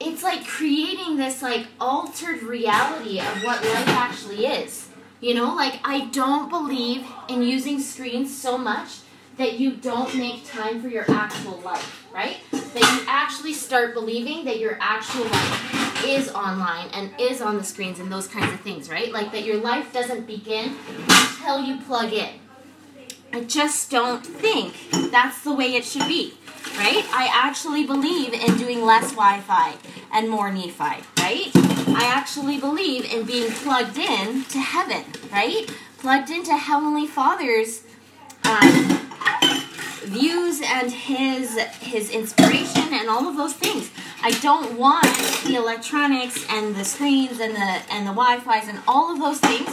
It's 0.00 0.22
like 0.22 0.46
creating 0.46 1.16
this 1.16 1.42
like 1.42 1.66
altered 1.80 2.42
reality 2.42 3.18
of 3.20 3.42
what 3.42 3.62
life 3.62 3.88
actually 3.88 4.46
is. 4.46 4.88
You 5.20 5.34
know, 5.34 5.54
like 5.54 5.80
I 5.82 6.06
don't 6.06 6.48
believe 6.48 7.04
in 7.28 7.42
using 7.42 7.80
screens 7.80 8.36
so 8.36 8.56
much 8.56 8.98
that 9.38 9.58
you 9.58 9.72
don't 9.72 10.14
make 10.16 10.46
time 10.46 10.80
for 10.82 10.88
your 10.88 11.04
actual 11.08 11.58
life, 11.58 12.06
right? 12.12 12.38
That 12.50 12.74
you 12.74 13.06
actually 13.08 13.52
start 13.52 13.94
believing 13.94 14.44
that 14.44 14.58
your 14.58 14.76
actual 14.80 15.24
life 15.24 16.04
is 16.04 16.28
online 16.30 16.88
and 16.92 17.12
is 17.18 17.40
on 17.40 17.56
the 17.56 17.64
screens 17.64 17.98
and 17.98 18.10
those 18.10 18.28
kinds 18.28 18.52
of 18.52 18.60
things, 18.60 18.90
right? 18.90 19.12
Like 19.12 19.32
that 19.32 19.44
your 19.44 19.56
life 19.56 19.92
doesn't 19.92 20.26
begin 20.26 20.76
until 21.08 21.60
you 21.62 21.78
plug 21.82 22.12
in. 22.12 22.30
I 23.32 23.44
just 23.44 23.90
don't 23.90 24.24
think 24.24 24.74
that's 25.10 25.42
the 25.44 25.52
way 25.52 25.74
it 25.74 25.84
should 25.84 26.06
be, 26.08 26.34
right? 26.76 27.04
I 27.12 27.30
actually 27.32 27.84
believe 27.84 28.32
in 28.32 28.56
doing 28.56 28.84
less 28.84 29.10
Wi 29.10 29.40
Fi 29.40 29.74
and 30.12 30.28
more 30.28 30.50
Nephi, 30.50 31.04
right? 31.18 31.50
I 31.54 32.10
actually 32.14 32.58
believe 32.58 33.04
in 33.04 33.24
being 33.24 33.50
plugged 33.50 33.98
in 33.98 34.44
to 34.44 34.58
heaven, 34.58 35.04
right? 35.30 35.70
Plugged 35.98 36.30
into 36.30 36.56
Heavenly 36.56 37.06
Father's 37.06 37.82
um, 38.44 38.98
views 40.04 40.62
and 40.64 40.90
his 40.90 41.58
his 41.80 42.10
inspiration 42.10 42.92
and 42.92 43.10
all 43.10 43.28
of 43.28 43.36
those 43.36 43.52
things. 43.52 43.90
I 44.22 44.30
don't 44.40 44.78
want 44.78 45.06
the 45.44 45.56
electronics 45.56 46.46
and 46.50 46.74
the 46.74 46.84
screens 46.84 47.40
and 47.40 47.54
the 47.54 47.92
and 47.92 48.06
the 48.06 48.12
Wi-Fi's 48.12 48.68
and 48.68 48.80
all 48.88 49.12
of 49.12 49.18
those 49.20 49.38
things 49.38 49.68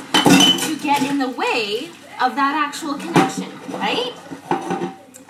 to 0.68 0.78
get 0.84 1.02
in 1.04 1.20
the 1.20 1.30
way 1.30 1.90
of 2.22 2.36
that 2.36 2.56
actual 2.56 2.96
connection, 2.96 3.52
right? 3.70 4.14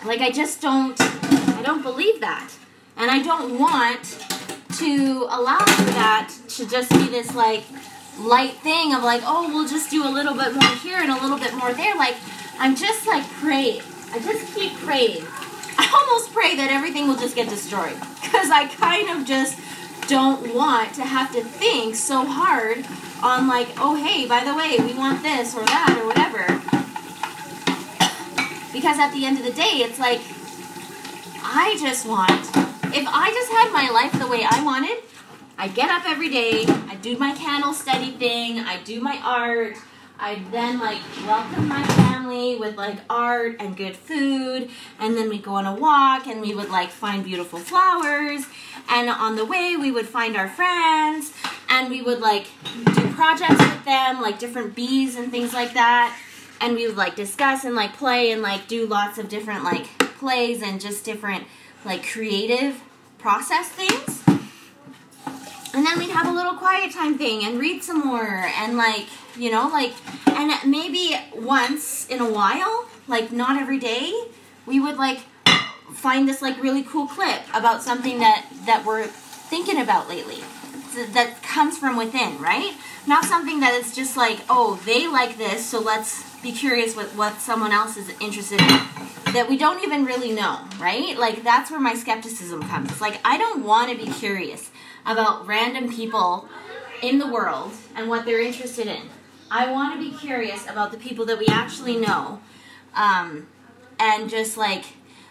Like 0.06 0.22
I 0.22 0.32
just 0.32 0.62
don't 0.62 0.96
I 1.00 1.62
don't 1.64 1.82
believe 1.82 2.20
that. 2.22 2.52
And 2.98 3.12
I 3.12 3.22
don't 3.22 3.60
want 3.60 4.24
to 4.78 5.28
allow 5.30 5.64
that 5.66 6.34
to 6.50 6.68
just 6.68 6.90
be 6.92 7.08
this 7.08 7.36
like 7.36 7.64
light 8.20 8.54
thing 8.54 8.94
of 8.94 9.04
like, 9.04 9.22
oh, 9.26 9.50
we'll 9.50 9.68
just 9.68 9.90
do 9.90 10.08
a 10.08 10.10
little 10.10 10.34
bit 10.34 10.54
more 10.54 10.76
here 10.78 11.00
and 11.00 11.12
a 11.12 11.22
little 11.22 11.38
bit 11.38 11.54
more 11.56 11.74
there. 11.74 11.96
Like 11.96 12.16
I'm 12.60 12.76
just 12.76 13.08
like 13.08 13.28
praying 13.42 13.82
I 14.16 14.20
just 14.20 14.56
keep 14.56 14.74
praying. 14.78 15.26
I 15.78 15.92
almost 15.94 16.32
pray 16.32 16.56
that 16.56 16.72
everything 16.72 17.08
will 17.10 17.18
just 17.18 17.36
get 17.36 17.50
destroyed 17.50 18.00
because 18.22 18.50
I 18.50 18.68
kind 18.68 19.10
of 19.10 19.28
just 19.28 19.60
don't 20.08 20.54
want 20.54 20.94
to 20.96 21.04
have 21.04 21.32
to 21.34 21.42
think 21.44 21.96
so 21.96 22.26
hard 22.26 22.86
on 23.24 23.48
like, 23.48 23.68
oh 23.78 23.96
hey, 23.96 24.28
by 24.28 24.44
the 24.44 24.56
way, 24.56 24.78
we 24.80 24.98
want 24.98 25.24
this 25.24 25.56
or 25.56 25.66
that 25.66 25.98
or 26.00 26.06
whatever. 26.06 26.46
Because 28.72 29.00
at 29.00 29.12
the 29.14 29.26
end 29.26 29.38
of 29.38 29.46
the 29.46 29.54
day, 29.54 29.84
it's 29.84 30.00
like 30.00 30.22
I 31.44 31.78
just 31.80 32.08
want 32.08 32.66
if 32.96 33.06
I 33.10 33.30
just 33.30 33.52
had 33.52 33.74
my 33.74 33.90
life 33.90 34.18
the 34.18 34.28
way 34.28 34.46
I 34.50 34.64
wanted, 34.64 35.04
I 35.58 35.68
get 35.68 35.90
up 35.90 36.10
every 36.10 36.30
day, 36.30 36.64
I 36.66 36.96
do 37.02 37.18
my 37.18 37.34
candle 37.36 37.74
study 37.74 38.12
thing, 38.12 38.60
I 38.60 38.82
do 38.84 39.02
my 39.02 39.20
art, 39.22 39.76
I 40.18 40.42
then 40.52 40.80
like 40.80 41.00
welcome 41.26 41.68
my 41.68 41.84
family 41.84 42.56
with 42.56 42.78
like 42.78 42.98
art 43.10 43.58
and 43.60 43.76
good 43.76 43.96
food, 43.96 44.70
and 45.00 45.16
then 45.18 45.30
we'd 45.30 45.44
go 45.44 45.56
on 45.56 45.66
a 45.66 45.76
walk 45.76 46.28
and 46.28 46.42
we 46.42 46.56
would 46.56 46.70
like 46.70 46.90
find 46.90 47.24
beautiful 47.24 47.60
flowers, 47.60 48.46
and 48.90 49.10
on 49.10 49.36
the 49.36 49.46
way 49.46 49.76
we 49.76 49.92
would 49.92 50.08
find 50.08 50.38
our 50.38 50.48
friends 50.48 51.34
and 51.70 51.90
we 51.90 52.02
would 52.02 52.20
like 52.20 52.48
do 52.96 53.08
projects 53.14 53.60
with 53.60 53.86
them, 53.86 54.22
like 54.22 54.40
different 54.40 54.76
bees 54.76 55.16
and 55.16 55.32
things 55.32 55.54
like 55.54 55.74
that, 55.74 56.18
and 56.62 56.76
we 56.76 56.88
would 56.88 56.98
like 56.98 57.16
discuss 57.16 57.66
and 57.66 57.76
like 57.76 57.94
play 57.94 58.32
and 58.32 58.42
like 58.42 58.68
do 58.68 58.86
lots 58.86 59.18
of 59.18 59.28
different 59.28 59.64
like 59.64 59.86
plays 60.18 60.62
and 60.62 60.80
just 60.80 61.04
different 61.04 61.44
like 61.84 62.08
creative 62.08 62.82
process 63.18 63.68
things. 63.70 64.24
And 65.74 65.86
then 65.86 66.00
we'd 66.00 66.12
have 66.12 66.28
a 66.28 66.32
little 66.32 66.54
quiet 66.54 66.94
time 66.94 67.18
thing 67.18 67.44
and 67.44 67.60
read 67.60 67.84
some 67.84 68.00
more 68.00 68.24
and 68.24 68.78
like 68.78 69.08
you 69.38 69.52
know 69.52 69.68
like 69.68 69.94
and 70.28 70.52
maybe 70.70 71.16
once 71.36 72.08
in 72.08 72.20
a 72.20 72.30
while 72.30 72.88
like 73.08 73.32
not 73.32 73.62
every 73.62 73.80
day 73.80 74.28
we 74.66 74.80
would 74.80 74.98
like 74.98 75.20
find 75.94 76.28
this 76.28 76.42
like 76.42 76.62
really 76.62 76.84
cool 76.84 77.08
clip 77.08 77.42
about 77.54 77.82
something 77.82 78.20
that 78.20 78.46
that 78.66 78.86
we're 78.86 79.06
thinking 79.06 79.80
about 79.80 80.10
lately 80.10 80.42
that 81.14 81.42
comes 81.44 81.78
from 81.78 81.98
within, 81.98 82.40
right? 82.40 82.74
Not 83.06 83.26
something 83.26 83.60
that 83.60 83.74
it's 83.74 83.96
just 83.96 84.18
like, 84.18 84.40
oh, 84.50 84.82
they 84.86 85.08
like 85.08 85.38
this, 85.38 85.66
so 85.66 85.80
let's 85.80 86.24
be 86.40 86.52
curious 86.52 86.96
with 86.96 87.16
what 87.16 87.40
someone 87.40 87.72
else 87.72 87.98
is 87.98 88.10
interested 88.20 88.62
in 88.62 88.68
that 89.34 89.48
we 89.50 89.58
don't 89.58 89.84
even 89.84 90.06
really 90.06 90.32
know, 90.32 90.60
right? 90.80 91.18
Like 91.18 91.44
that's 91.44 91.70
where 91.70 91.80
my 91.80 91.94
skepticism 91.96 92.62
comes. 92.64 92.92
It's 92.92 93.02
like 93.02 93.20
I 93.26 93.38
don't 93.38 93.64
want 93.64 93.92
to 93.92 93.98
be 93.98 94.12
curious 94.12 94.72
about 95.06 95.46
random 95.46 95.92
people 95.92 96.48
in 97.02 97.20
the 97.20 97.28
world 97.28 97.74
and 97.96 98.10
what 98.10 98.26
they're 98.26 98.42
interested 98.42 98.88
in. 98.88 99.02
I 99.56 99.72
want 99.72 99.94
to 99.94 100.12
be 100.12 100.14
curious 100.18 100.68
about 100.68 100.92
the 100.92 100.98
people 100.98 101.26
that 101.28 101.40
we 101.40 101.48
actually 101.48 101.96
know, 101.96 102.42
um, 102.94 103.48
and 103.98 104.30
just 104.30 104.58
like 104.58 104.84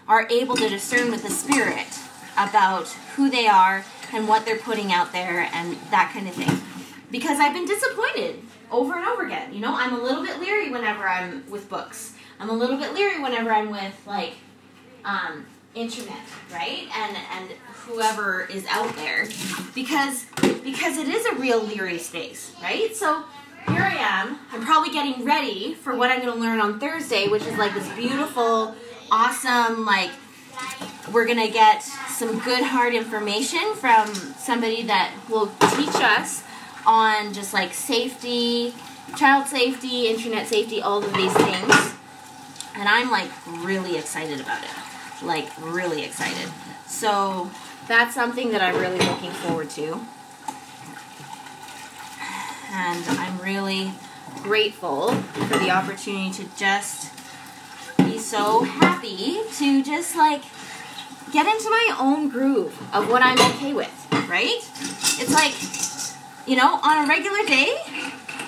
are 0.08 0.26
able 0.30 0.56
to 0.56 0.66
discern 0.66 1.10
with 1.10 1.22
the 1.22 1.28
spirit 1.28 1.98
about 2.32 2.88
who 3.16 3.28
they 3.28 3.46
are 3.46 3.84
and 4.14 4.26
what 4.26 4.46
they're 4.46 4.56
putting 4.56 4.90
out 4.90 5.12
there 5.12 5.50
and 5.52 5.76
that 5.90 6.10
kind 6.14 6.26
of 6.26 6.32
thing. 6.32 6.58
Because 7.10 7.38
I've 7.38 7.52
been 7.52 7.66
disappointed 7.66 8.40
over 8.70 8.94
and 8.94 9.06
over 9.06 9.26
again. 9.26 9.52
You 9.52 9.60
know, 9.60 9.74
I'm 9.74 9.92
a 9.92 10.02
little 10.02 10.24
bit 10.24 10.40
leery 10.40 10.70
whenever 10.70 11.06
I'm 11.06 11.44
with 11.50 11.68
books. 11.68 12.14
I'm 12.40 12.48
a 12.48 12.54
little 12.54 12.78
bit 12.78 12.94
leery 12.94 13.20
whenever 13.20 13.52
I'm 13.52 13.70
with 13.70 14.06
like 14.06 14.36
um, 15.04 15.44
internet, 15.74 16.16
right? 16.50 16.88
And 16.96 17.18
and 17.34 17.50
whoever 17.74 18.46
is 18.46 18.64
out 18.70 18.96
there, 18.96 19.28
because 19.74 20.24
because 20.64 20.96
it 20.96 21.08
is 21.08 21.26
a 21.26 21.34
real 21.34 21.62
leery 21.62 21.98
space, 21.98 22.56
right? 22.62 22.96
So 22.96 23.24
here 23.68 23.83
I 23.83 23.97
am. 23.99 24.38
I'm 24.52 24.64
probably 24.64 24.90
getting 24.90 25.25
ready 25.25 25.75
for 25.75 25.94
what 25.97 26.11
I'm 26.11 26.21
going 26.21 26.33
to 26.33 26.40
learn 26.40 26.61
on 26.61 26.78
Thursday, 26.80 27.28
which 27.28 27.47
is 27.47 27.56
like 27.59 27.75
this 27.75 27.88
beautiful, 27.94 28.75
awesome, 29.11 29.85
like 29.85 30.11
we're 31.12 31.26
going 31.26 31.44
to 31.44 31.52
get 31.52 31.83
some 31.83 32.38
good 32.40 32.62
hard 32.62 32.94
information 32.94 33.75
from 33.75 34.14
somebody 34.14 34.83
that 34.85 35.12
will 35.28 35.47
teach 35.76 35.94
us 35.94 36.42
on 36.87 37.33
just 37.33 37.52
like 37.52 37.73
safety, 37.73 38.75
child 39.16 39.47
safety, 39.47 40.09
internet 40.09 40.47
safety, 40.47 40.80
all 40.80 41.02
of 41.02 41.12
these 41.14 41.33
things. 41.33 41.94
And 42.76 42.88
I'm 42.88 43.11
like 43.11 43.30
really 43.64 43.97
excited 43.97 44.40
about 44.40 44.62
it. 44.62 45.25
Like 45.25 45.49
really 45.61 46.04
excited. 46.04 46.50
So 46.87 47.50
that's 47.87 48.14
something 48.14 48.50
that 48.50 48.62
I'm 48.62 48.80
really 48.80 48.99
looking 48.99 49.30
forward 49.30 49.71
to. 49.71 50.00
And 52.73 53.04
I'm 53.18 53.38
really 53.40 53.92
grateful 54.42 55.12
for 55.12 55.59
the 55.59 55.71
opportunity 55.71 56.30
to 56.33 56.44
just 56.56 57.12
be 57.99 58.18
so 58.18 58.62
happy 58.62 59.40
to 59.59 59.83
just 59.83 60.16
like 60.16 60.42
get 61.33 61.47
into 61.47 61.71
my 61.71 61.97
own 61.99 62.28
groove 62.28 62.78
of 62.94 63.09
what 63.09 63.23
I'm 63.23 63.40
okay 63.54 63.73
with, 63.73 64.06
right? 64.28 64.61
It's 65.18 65.33
like, 65.33 65.54
you 66.47 66.56
know, 66.56 66.78
on 66.83 67.04
a 67.04 67.09
regular 67.09 67.44
day, 67.47 67.76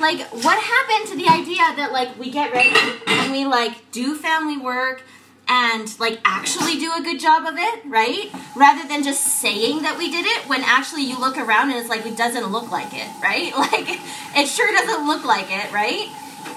like 0.01 0.21
what 0.45 0.63
happened 0.63 1.09
to 1.11 1.17
the 1.17 1.29
idea 1.29 1.57
that 1.77 1.91
like 1.93 2.19
we 2.19 2.31
get 2.31 2.53
ready 2.53 2.75
and 3.07 3.33
we 3.33 3.45
like 3.47 3.91
do 3.91 4.15
family 4.15 4.57
work 4.57 5.03
and 5.49 5.99
like 6.01 6.21
actually 6.25 6.79
do 6.79 6.93
a 6.93 7.03
good 7.03 7.21
job 7.21 7.47
of 7.47 7.55
it, 7.57 7.85
right? 7.85 8.31
Rather 8.57 8.87
than 8.89 9.05
just 9.05 9.23
saying 9.41 9.83
that 9.83 9.97
we 9.99 10.11
did 10.11 10.27
it 10.27 10.49
when 10.49 10.63
actually 10.63 11.03
you 11.03 11.19
look 11.19 11.39
around 11.39 11.71
and 11.71 11.79
it's 11.79 11.89
like 11.89 12.05
it 12.05 12.17
doesn't 12.17 12.51
look 12.51 12.71
like 12.71 12.93
it, 12.93 13.09
right? 13.23 13.53
Like 13.67 13.99
it 14.37 14.47
sure 14.49 14.71
doesn't 14.73 15.07
look 15.07 15.25
like 15.25 15.47
it, 15.51 15.73
right? 15.73 16.09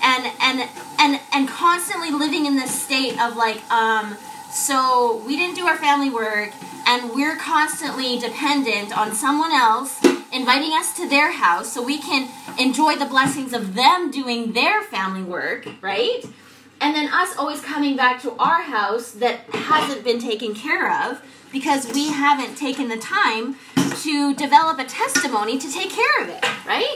And 0.03 0.31
and 0.41 0.69
and 0.99 1.19
and 1.33 1.47
constantly 1.47 2.11
living 2.11 2.45
in 2.45 2.55
this 2.55 2.71
state 2.81 3.19
of 3.21 3.35
like 3.35 3.61
um 3.71 4.17
so 4.51 5.23
we 5.25 5.35
didn't 5.37 5.55
do 5.55 5.65
our 5.67 5.77
family 5.77 6.09
work 6.09 6.51
and 6.87 7.11
we're 7.11 7.35
constantly 7.35 8.17
dependent 8.19 8.97
on 8.97 9.13
someone 9.13 9.51
else 9.51 10.03
inviting 10.31 10.71
us 10.71 10.95
to 10.95 11.07
their 11.07 11.31
house 11.31 11.71
so 11.71 11.83
we 11.83 11.99
can 11.99 12.29
enjoy 12.59 12.95
the 12.95 13.05
blessings 13.05 13.53
of 13.53 13.75
them 13.75 14.11
doing 14.11 14.53
their 14.53 14.81
family 14.83 15.23
work, 15.23 15.67
right? 15.81 16.23
And 16.81 16.95
then 16.95 17.11
us 17.11 17.35
always 17.37 17.61
coming 17.61 17.95
back 17.95 18.21
to 18.21 18.31
our 18.37 18.61
house 18.61 19.11
that 19.11 19.41
hasn't 19.51 20.03
been 20.03 20.19
taken 20.19 20.55
care 20.55 20.91
of 21.09 21.21
because 21.51 21.91
we 21.93 22.09
haven't 22.09 22.55
taken 22.55 22.87
the 22.87 22.97
time 22.97 23.55
to 24.01 24.33
develop 24.35 24.79
a 24.79 24.85
testimony 24.85 25.57
to 25.57 25.71
take 25.71 25.89
care 25.89 26.23
of 26.23 26.29
it, 26.29 26.43
right? 26.65 26.95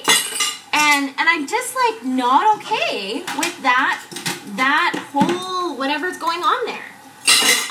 And 0.71 1.09
and 1.17 1.29
I'm 1.29 1.47
just 1.47 1.75
like 1.75 2.03
not 2.03 2.57
okay 2.57 3.23
with 3.37 3.61
that 3.61 4.01
that 4.55 4.95
whole 5.11 5.75
whatever's 5.75 6.17
going 6.17 6.39
on 6.39 6.65
there. 6.65 6.85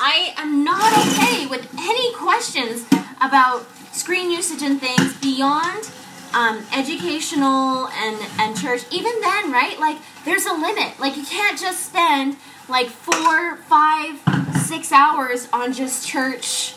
I 0.04 0.34
am 0.36 0.64
not 0.64 0.92
okay 1.06 1.46
with 1.46 1.72
any 1.78 2.14
questions 2.14 2.86
about 3.20 3.64
screen 3.92 4.30
usage 4.30 4.62
and 4.62 4.80
things 4.80 5.16
beyond 5.20 5.90
um, 6.34 6.64
educational 6.72 7.88
and, 7.88 8.18
and 8.38 8.56
church. 8.56 8.82
Even 8.90 9.20
then, 9.20 9.52
right? 9.52 9.78
Like, 9.78 9.98
there's 10.24 10.46
a 10.46 10.54
limit. 10.54 10.98
Like, 10.98 11.16
you 11.16 11.24
can't 11.24 11.58
just 11.58 11.86
spend 11.86 12.36
like 12.68 12.88
four, 12.88 13.56
five, 13.56 14.20
six 14.56 14.92
hours 14.92 15.48
on 15.52 15.72
just 15.72 16.06
church 16.06 16.74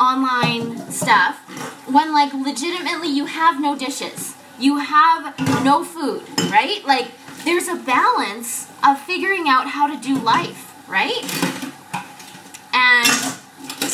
online 0.00 0.90
stuff 0.90 1.36
when, 1.88 2.12
like, 2.12 2.32
legitimately 2.32 3.08
you 3.08 3.26
have 3.26 3.60
no 3.60 3.76
dishes. 3.76 4.34
You 4.58 4.78
have 4.78 5.38
no 5.64 5.84
food, 5.84 6.22
right? 6.50 6.82
Like, 6.86 7.10
there's 7.44 7.68
a 7.68 7.76
balance 7.76 8.68
of 8.82 8.98
figuring 9.00 9.48
out 9.48 9.68
how 9.68 9.86
to 9.86 10.00
do 10.00 10.18
life, 10.18 10.72
right? 10.88 11.22
And 12.72 13.33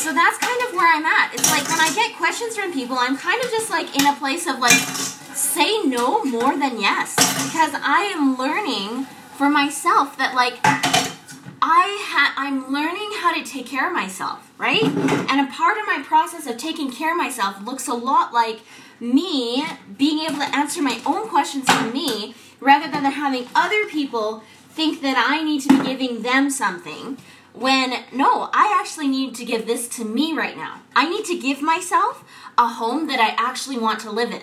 so 0.00 0.14
that's 0.14 0.38
kind 0.38 0.62
of 0.62 0.72
where 0.72 0.88
I'm 0.88 1.04
at. 1.04 1.34
It's 1.34 1.50
like 1.50 1.68
when 1.68 1.78
I 1.78 1.92
get 1.94 2.16
questions 2.16 2.56
from 2.56 2.72
people, 2.72 2.96
I'm 2.98 3.18
kind 3.18 3.42
of 3.44 3.50
just 3.50 3.70
like 3.70 3.94
in 3.94 4.06
a 4.06 4.14
place 4.14 4.46
of 4.46 4.58
like, 4.58 4.72
say 4.72 5.82
no 5.82 6.24
more 6.24 6.56
than 6.58 6.80
yes. 6.80 7.14
Because 7.44 7.72
I 7.74 8.10
am 8.14 8.38
learning 8.38 9.04
for 9.36 9.50
myself 9.50 10.16
that 10.16 10.34
like, 10.34 10.58
I 10.64 12.00
ha- 12.08 12.32
I'm 12.38 12.72
learning 12.72 13.10
how 13.20 13.34
to 13.34 13.44
take 13.44 13.66
care 13.66 13.88
of 13.88 13.92
myself, 13.92 14.50
right? 14.56 14.82
And 14.82 15.46
a 15.46 15.52
part 15.52 15.76
of 15.76 15.86
my 15.86 16.02
process 16.02 16.46
of 16.46 16.56
taking 16.56 16.90
care 16.90 17.12
of 17.12 17.18
myself 17.18 17.60
looks 17.62 17.86
a 17.86 17.94
lot 17.94 18.32
like 18.32 18.60
me 19.00 19.66
being 19.98 20.20
able 20.20 20.38
to 20.38 20.56
answer 20.56 20.80
my 20.80 20.98
own 21.04 21.28
questions 21.28 21.70
for 21.70 21.84
me 21.90 22.34
rather 22.58 22.90
than 22.90 23.04
having 23.04 23.46
other 23.54 23.86
people 23.88 24.42
think 24.70 25.02
that 25.02 25.22
I 25.28 25.42
need 25.42 25.60
to 25.62 25.68
be 25.68 25.84
giving 25.84 26.22
them 26.22 26.48
something 26.48 27.18
when 27.52 28.04
no, 28.12 28.48
I 28.52 28.76
actually 28.80 29.08
need 29.08 29.34
to 29.36 29.44
give 29.44 29.66
this 29.66 29.88
to 29.90 30.04
me 30.04 30.32
right 30.32 30.56
now. 30.56 30.80
I 30.94 31.08
need 31.08 31.24
to 31.26 31.38
give 31.38 31.62
myself 31.62 32.24
a 32.56 32.68
home 32.68 33.06
that 33.08 33.20
I 33.20 33.34
actually 33.42 33.78
want 33.78 34.00
to 34.00 34.10
live 34.10 34.30
in. 34.30 34.42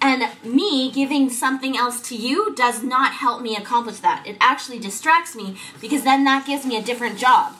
And 0.00 0.24
me 0.44 0.90
giving 0.90 1.30
something 1.30 1.76
else 1.76 2.00
to 2.08 2.16
you 2.16 2.54
does 2.54 2.82
not 2.82 3.12
help 3.12 3.42
me 3.42 3.56
accomplish 3.56 3.98
that. 4.00 4.26
It 4.26 4.36
actually 4.40 4.78
distracts 4.78 5.34
me 5.34 5.56
because 5.80 6.02
then 6.02 6.24
that 6.24 6.46
gives 6.46 6.64
me 6.66 6.76
a 6.76 6.82
different 6.82 7.18
job. 7.18 7.52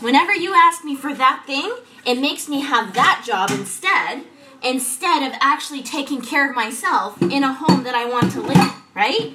Whenever 0.00 0.34
you 0.34 0.54
ask 0.54 0.84
me 0.84 0.96
for 0.96 1.14
that 1.14 1.44
thing, 1.46 1.74
it 2.06 2.18
makes 2.18 2.48
me 2.48 2.60
have 2.60 2.94
that 2.94 3.22
job 3.26 3.50
instead, 3.50 4.24
instead 4.62 5.22
of 5.26 5.36
actually 5.40 5.82
taking 5.82 6.22
care 6.22 6.48
of 6.48 6.56
myself 6.56 7.20
in 7.20 7.44
a 7.44 7.52
home 7.52 7.82
that 7.84 7.94
I 7.94 8.06
want 8.06 8.32
to 8.32 8.40
live, 8.40 8.56
in, 8.56 8.70
right? 8.94 9.34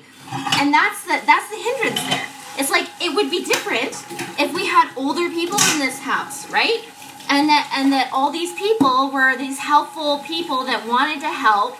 And 0.58 0.74
that's 0.74 1.04
the 1.04 1.22
that's 1.26 1.50
the 1.50 1.58
hindrance 1.58 2.10
there. 2.10 2.35
It's 2.58 2.70
like 2.70 2.88
it 3.02 3.14
would 3.14 3.30
be 3.30 3.44
different 3.44 3.92
if 4.40 4.54
we 4.54 4.68
had 4.68 4.92
older 4.96 5.30
people 5.30 5.60
in 5.74 5.80
this 5.80 6.00
house, 6.00 6.50
right? 6.50 6.84
And 7.30 7.50
that 7.50 7.72
and 7.76 7.92
that 7.92 8.10
all 8.14 8.32
these 8.32 8.54
people 8.54 9.12
were 9.12 9.36
these 9.36 9.60
helpful 9.60 10.20
people 10.20 10.64
that 10.66 10.88
wanted 10.88 11.20
to 11.22 11.30
help 11.30 11.78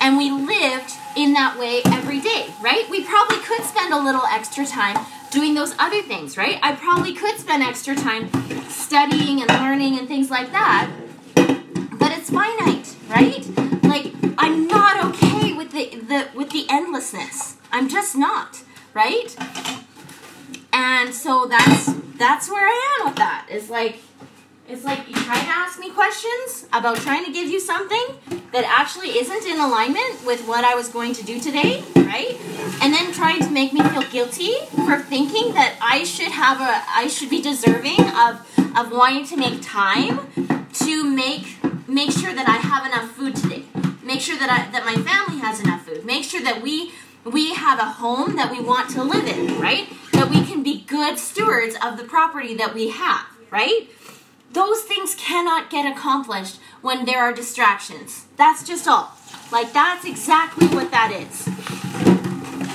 and 0.00 0.16
we 0.16 0.30
lived 0.30 0.92
in 1.16 1.32
that 1.32 1.58
way 1.58 1.82
every 1.86 2.20
day, 2.20 2.48
right? 2.60 2.88
We 2.90 3.04
probably 3.04 3.38
could 3.38 3.62
spend 3.64 3.92
a 3.92 3.98
little 3.98 4.24
extra 4.30 4.66
time 4.66 5.04
doing 5.30 5.54
those 5.54 5.74
other 5.78 6.02
things, 6.02 6.36
right? 6.36 6.58
I 6.62 6.74
probably 6.74 7.14
could 7.14 7.38
spend 7.38 7.62
extra 7.62 7.94
time 7.94 8.30
studying 8.68 9.40
and 9.40 9.50
learning 9.50 9.98
and 9.98 10.08
things 10.08 10.30
like 10.30 10.52
that. 10.52 10.90
But 11.34 12.12
it's 12.12 12.30
finite, 12.30 12.94
right? 13.08 13.46
Like 13.84 14.14
I'm 14.38 14.66
not 14.66 15.04
okay 15.06 15.52
with 15.52 15.72
the, 15.72 15.96
the 15.96 16.28
with 16.34 16.50
the 16.50 16.66
endlessness. 16.70 17.56
I'm 17.72 17.88
just 17.88 18.16
not, 18.16 18.62
right? 18.94 19.36
And 20.78 21.12
so 21.12 21.46
that's 21.46 21.92
that's 22.18 22.48
where 22.48 22.64
I 22.64 22.98
am 23.00 23.06
with 23.08 23.16
that. 23.16 23.48
It's 23.50 23.68
like 23.68 23.96
it's 24.68 24.84
like 24.84 25.08
you 25.08 25.14
try 25.14 25.34
to 25.34 25.48
ask 25.48 25.80
me 25.80 25.90
questions 25.90 26.66
about 26.72 26.98
trying 26.98 27.24
to 27.24 27.32
give 27.32 27.48
you 27.48 27.58
something 27.58 28.06
that 28.52 28.64
actually 28.64 29.08
isn't 29.18 29.44
in 29.44 29.58
alignment 29.58 30.24
with 30.24 30.46
what 30.46 30.64
I 30.64 30.76
was 30.76 30.88
going 30.88 31.14
to 31.14 31.24
do 31.24 31.40
today, 31.40 31.82
right? 31.96 32.38
And 32.80 32.94
then 32.94 33.12
trying 33.12 33.40
to 33.40 33.50
make 33.50 33.72
me 33.72 33.80
feel 33.80 34.02
guilty 34.02 34.54
for 34.86 35.00
thinking 35.00 35.52
that 35.54 35.76
I 35.82 36.04
should 36.04 36.30
have 36.30 36.60
a 36.60 36.84
I 36.88 37.08
should 37.08 37.30
be 37.30 37.42
deserving 37.42 38.00
of 38.14 38.46
of 38.78 38.92
wanting 38.92 39.26
to 39.32 39.36
make 39.36 39.60
time 39.60 40.28
to 40.84 41.04
make 41.04 41.56
make 41.88 42.12
sure 42.12 42.32
that 42.32 42.48
I 42.48 42.58
have 42.58 42.86
enough 42.86 43.10
food 43.16 43.34
today. 43.34 43.64
Make 44.04 44.20
sure 44.20 44.38
that 44.38 44.48
I 44.48 44.70
that 44.70 44.84
my 44.84 44.94
family 44.94 45.40
has 45.40 45.58
enough 45.58 45.86
food. 45.86 46.04
Make 46.04 46.22
sure 46.22 46.42
that 46.42 46.62
we 46.62 46.92
we 47.24 47.54
have 47.54 47.78
a 47.78 47.84
home 47.84 48.36
that 48.36 48.50
we 48.50 48.60
want 48.60 48.90
to 48.90 49.02
live 49.02 49.26
in, 49.26 49.60
right? 49.60 49.88
That 50.12 50.30
we 50.30 50.42
be 50.68 50.84
good 50.86 51.18
stewards 51.18 51.76
of 51.82 51.96
the 51.96 52.04
property 52.04 52.54
that 52.54 52.74
we 52.74 52.90
have, 52.90 53.24
right? 53.50 53.88
Those 54.52 54.82
things 54.82 55.14
cannot 55.14 55.70
get 55.70 55.90
accomplished 55.90 56.60
when 56.82 57.06
there 57.06 57.20
are 57.20 57.32
distractions. 57.32 58.26
That's 58.36 58.62
just 58.66 58.86
all. 58.86 59.12
Like 59.50 59.72
that's 59.72 60.04
exactly 60.04 60.66
what 60.66 60.90
that 60.90 61.10
is. 61.10 61.46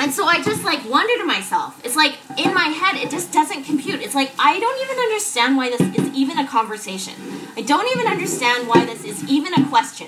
And 0.02 0.12
so 0.12 0.26
I 0.26 0.42
just 0.42 0.64
like 0.64 0.90
wonder 0.90 1.16
to 1.20 1.26
myself, 1.26 1.80
it's 1.86 1.96
like 1.96 2.18
in 2.36 2.52
my 2.56 2.70
head, 2.80 2.96
it 2.96 3.12
just 3.12 3.32
doesn't 3.32 3.64
compute. 3.64 4.02
It's 4.02 4.16
like 4.16 4.32
I 4.40 4.60
don't 4.60 4.80
even 4.86 4.98
understand 4.98 5.56
why 5.56 5.70
this 5.70 5.82
is 5.82 6.14
even 6.16 6.40
a 6.40 6.48
conversation. 6.48 7.14
I 7.56 7.62
don't 7.62 7.88
even 7.96 8.08
understand 8.12 8.68
why 8.68 8.86
this 8.86 9.04
is 9.06 9.24
even 9.30 9.54
a 9.54 9.70
question. 9.70 10.08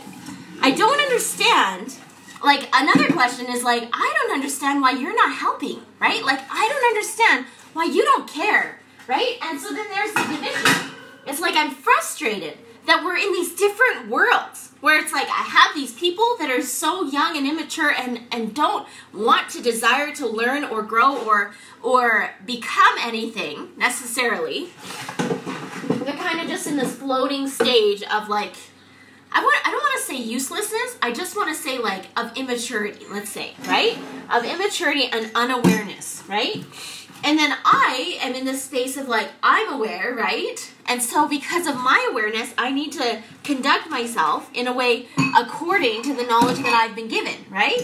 I 0.60 0.71
don't 0.71 1.00
understand. 1.00 1.93
Like 2.43 2.67
another 2.74 3.12
question 3.13 3.45
is 3.48 3.63
like, 3.63 3.89
I 3.93 4.13
don't 4.17 4.34
understand 4.34 4.82
why 4.82 4.91
you're 4.91 5.15
not 5.15 5.36
helping, 5.36 5.82
right? 6.00 6.24
Like 6.24 6.41
I 6.50 6.67
don't 6.67 6.86
understand 6.91 7.45
why 7.76 7.84
you 7.84 8.04
don't 8.06 8.28
care, 8.28 8.80
right? 9.06 9.38
And 9.42 9.60
so 9.60 9.74
then 9.74 9.86
there's 9.90 10.14
the 10.14 10.22
division. 10.22 10.92
It's 11.28 11.42
like 11.42 11.56
I'm 11.56 11.72
frustrated 11.72 12.58
that 12.88 13.04
we're 13.04 13.18
in 13.18 13.34
these 13.34 13.54
different 13.54 14.08
worlds 14.10 14.72
where 14.80 14.98
it's 14.98 15.12
like 15.12 15.28
I 15.28 15.44
have 15.44 15.76
these 15.76 15.92
people 15.94 16.38
that 16.40 16.50
are 16.50 16.62
so 16.62 17.04
young 17.04 17.36
and 17.36 17.46
immature 17.46 17.92
and 17.92 18.22
and 18.32 18.56
don't 18.56 18.88
want 19.14 19.50
to 19.50 19.62
desire 19.62 20.14
to 20.16 20.26
learn 20.26 20.64
or 20.64 20.84
grow 20.84 21.18
or 21.26 21.54
or 21.84 22.30
become 22.46 22.96
anything 23.02 23.70
necessarily. 23.76 24.70
They're 25.90 26.16
kind 26.16 26.40
of 26.40 26.48
just 26.48 26.68
in 26.68 26.78
this 26.78 26.96
floating 26.96 27.50
stage 27.50 28.04
of 28.04 28.30
like 28.30 28.54
I 29.34 29.42
want 29.42 29.68
I 29.68 29.72
don't 29.72 29.82
want 29.82 30.00
to 30.00 30.06
say 30.06 30.16
uselessness. 30.16 30.98
I 31.02 31.12
just 31.12 31.36
want 31.36 31.50
to 31.50 31.56
say 31.56 31.78
like 31.78 32.06
of 32.16 32.38
immaturity, 32.38 33.06
let's 33.12 33.30
say, 33.30 33.54
right? 33.68 33.98
Of 34.32 34.46
immaturity 34.46 35.08
and 35.08 35.30
unawareness, 35.36 36.24
right? 36.30 36.64
And 37.23 37.39
then 37.39 37.56
I 37.65 38.17
am 38.21 38.36
in 38.36 38.45
this 38.45 38.63
space 38.63 38.97
of 38.97 39.08
like, 39.08 39.30
I'm 39.41 39.73
aware, 39.73 40.13
right? 40.13 40.58
And 40.88 41.01
so, 41.01 41.28
because 41.28 41.65
of 41.65 41.75
my 41.75 42.08
awareness, 42.12 42.54
I 42.58 42.71
need 42.71 42.91
to 42.93 43.21
conduct 43.43 43.89
myself 43.89 44.49
in 44.54 44.67
a 44.67 44.73
way 44.73 45.08
according 45.36 46.04
to 46.04 46.13
the 46.13 46.23
knowledge 46.23 46.58
that 46.58 46.73
I've 46.73 46.95
been 46.95 47.08
given, 47.08 47.45
right? 47.49 47.80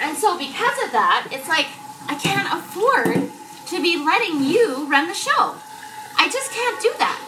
And 0.00 0.16
so, 0.16 0.38
because 0.38 0.78
of 0.84 0.92
that, 0.92 1.28
it's 1.32 1.48
like 1.48 1.66
I 2.08 2.14
can't 2.14 2.46
afford 2.52 3.30
to 3.68 3.82
be 3.82 3.96
letting 3.96 4.44
you 4.44 4.88
run 4.90 5.08
the 5.08 5.14
show. 5.14 5.56
I 6.18 6.28
just 6.30 6.52
can't 6.52 6.80
do 6.80 6.92
that. 6.98 7.18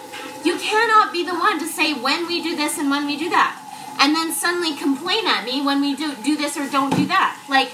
You 0.44 0.59
cannot 0.59 1.12
be 1.12 1.24
the 1.24 1.35
one 1.35 1.59
to 1.59 1.66
say 1.66 1.94
when 1.94 2.26
we 2.26 2.42
do 2.42 2.54
this 2.54 2.78
and 2.78 2.90
when 2.90 3.07
we 3.07 3.16
do 3.16 3.30
that. 3.30 3.61
And 3.98 4.14
then 4.14 4.33
suddenly 4.33 4.76
complain 4.76 5.26
at 5.26 5.44
me 5.44 5.62
when 5.62 5.80
we 5.80 5.96
do, 5.96 6.14
do 6.22 6.37
this 6.37 6.57
or 6.57 6.68
don't 6.68 6.94
do 6.94 7.07
that. 7.07 7.42
Like, 7.48 7.72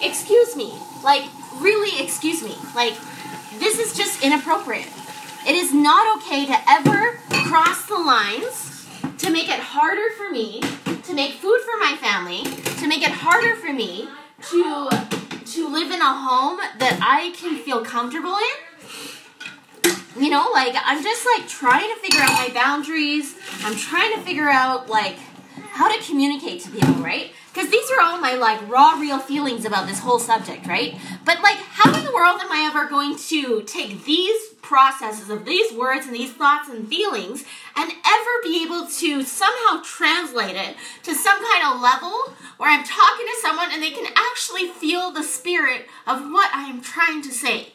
excuse 0.00 0.56
me. 0.56 0.72
Like, 1.04 1.24
really, 1.60 2.02
excuse 2.02 2.42
me. 2.42 2.54
Like, 2.74 2.94
this 3.58 3.78
is 3.78 3.96
just 3.96 4.22
inappropriate. 4.22 4.88
It 5.46 5.54
is 5.54 5.72
not 5.72 6.18
okay 6.18 6.46
to 6.46 6.56
ever 6.68 7.18
cross 7.48 7.86
the 7.86 7.98
lines 7.98 8.86
to 9.18 9.30
make 9.30 9.48
it 9.48 9.60
harder 9.60 10.10
for 10.16 10.30
me 10.30 10.60
to 11.06 11.14
make 11.14 11.34
food 11.34 11.60
for 11.60 11.78
my 11.78 11.96
family, 12.00 12.42
to 12.80 12.88
make 12.88 13.02
it 13.02 13.12
harder 13.12 13.54
for 13.56 13.72
me 13.72 14.08
to 14.50 14.88
to 15.46 15.68
live 15.68 15.92
in 15.92 16.00
a 16.00 16.12
home 16.12 16.58
that 16.78 16.98
I 17.00 17.32
can 17.36 17.56
feel 17.56 17.84
comfortable 17.84 18.36
in. 18.36 20.22
You 20.22 20.30
know, 20.30 20.50
like 20.52 20.74
I'm 20.76 21.02
just 21.02 21.24
like 21.24 21.48
trying 21.48 21.88
to 21.94 22.00
figure 22.00 22.20
out 22.20 22.32
my 22.32 22.50
boundaries. 22.52 23.36
I'm 23.62 23.76
trying 23.76 24.14
to 24.14 24.20
figure 24.22 24.48
out 24.48 24.88
like 24.88 25.16
how 25.70 25.94
to 25.94 26.04
communicate 26.04 26.62
to 26.62 26.70
people, 26.70 26.94
right? 26.94 27.32
Because 27.52 27.70
these 27.70 27.90
are 27.90 28.02
all 28.02 28.20
my 28.20 28.34
like 28.34 28.68
raw, 28.68 28.98
real 29.00 29.18
feelings 29.18 29.64
about 29.64 29.86
this 29.86 30.00
whole 30.00 30.18
subject, 30.18 30.66
right? 30.66 30.94
But 31.24 31.42
like, 31.42 31.56
how 31.56 31.96
in 31.96 32.04
the 32.04 32.12
world 32.12 32.40
am 32.40 32.52
I 32.52 32.68
ever 32.70 32.88
going 32.88 33.16
to 33.28 33.62
take 33.62 34.04
these 34.04 34.48
processes 34.60 35.30
of 35.30 35.44
these 35.44 35.72
words 35.72 36.06
and 36.06 36.14
these 36.14 36.32
thoughts 36.32 36.68
and 36.68 36.88
feelings 36.88 37.44
and 37.76 37.90
ever 37.90 38.30
be 38.42 38.62
able 38.64 38.86
to 38.86 39.22
somehow 39.22 39.80
translate 39.84 40.56
it 40.56 40.76
to 41.04 41.14
some 41.14 41.38
kind 41.38 41.74
of 41.74 41.80
level 41.80 42.34
where 42.58 42.70
I'm 42.70 42.84
talking 42.84 43.26
to 43.26 43.38
someone 43.40 43.68
and 43.72 43.82
they 43.82 43.92
can 43.92 44.12
actually 44.16 44.68
feel 44.68 45.10
the 45.12 45.22
spirit 45.22 45.86
of 46.06 46.20
what 46.30 46.50
I 46.52 46.64
am 46.64 46.80
trying 46.80 47.22
to 47.22 47.32
say? 47.32 47.68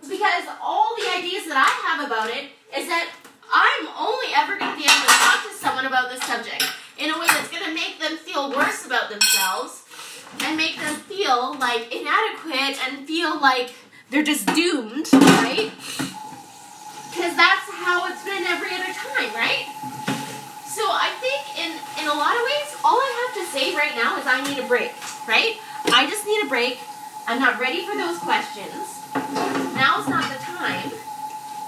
Because 0.00 0.44
all 0.60 0.96
the 0.96 1.08
ideas 1.16 1.46
that 1.46 1.56
I 1.56 1.88
have 1.88 2.06
about 2.06 2.28
it 2.30 2.46
is 2.76 2.88
that 2.88 3.08
I'm 3.52 3.86
only 3.98 4.28
ever 4.34 4.56
going 4.56 4.72
to 4.72 4.78
be 4.78 4.84
able 4.84 5.04
to 5.04 5.18
talk 5.20 5.44
to 5.44 5.52
someone 5.54 5.84
about 5.84 6.08
this 6.08 6.22
subject 6.22 6.64
in 6.96 7.10
a 7.10 7.18
way 7.18 7.26
that's 7.28 7.50
going 7.50 7.64
to 7.64 7.74
make 7.74 8.00
them 8.00 8.16
feel 8.16 8.50
worse 8.50 8.86
about 8.86 9.10
themselves 9.10 9.84
and 10.40 10.56
make 10.56 10.76
them 10.76 10.96
feel 10.96 11.54
like 11.58 11.92
inadequate 11.92 12.80
and 12.80 13.06
feel 13.06 13.38
like 13.40 13.74
they're 14.08 14.22
just 14.22 14.46
doomed, 14.56 15.12
right? 15.12 15.70
Because 17.12 17.36
that's 17.36 17.68
how 17.84 18.08
it's 18.08 18.24
been 18.24 18.44
every 18.48 18.72
other 18.72 18.92
time, 18.96 19.28
right? 19.36 19.68
So 20.64 20.88
I 20.88 21.12
think 21.20 21.44
in, 21.60 21.72
in 22.00 22.08
a 22.08 22.16
lot 22.16 22.32
of 22.32 22.42
ways, 22.48 22.72
all 22.82 22.96
I 22.96 23.28
have 23.28 23.44
to 23.44 23.52
say 23.52 23.76
right 23.76 23.92
now 23.94 24.16
is 24.16 24.24
I 24.26 24.40
need 24.48 24.64
a 24.64 24.66
break, 24.66 24.92
right? 25.28 25.60
I 25.92 26.08
just 26.08 26.24
need 26.26 26.42
a 26.42 26.48
break. 26.48 26.78
I'm 27.26 27.38
not 27.38 27.60
ready 27.60 27.84
for 27.84 27.94
those 27.94 28.16
questions. 28.16 29.04
Now's 29.76 30.08
not 30.08 30.24
the 30.32 30.40
time. 30.40 30.90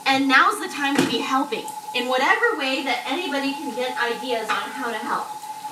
And 0.07 0.29
now's 0.29 0.61
the 0.61 0.69
time 0.69 0.97
to 0.97 1.07
be 1.11 1.19
helping 1.19 1.65
in 1.95 2.09
whatever 2.09 2.59
way 2.59 2.83
that 2.85 3.05
anybody 3.07 3.53
can 3.53 3.75
get 3.75 3.97
ideas 3.99 4.49
on 4.51 4.71
how 4.71 4.91
to 4.91 4.99
help. 4.99 5.27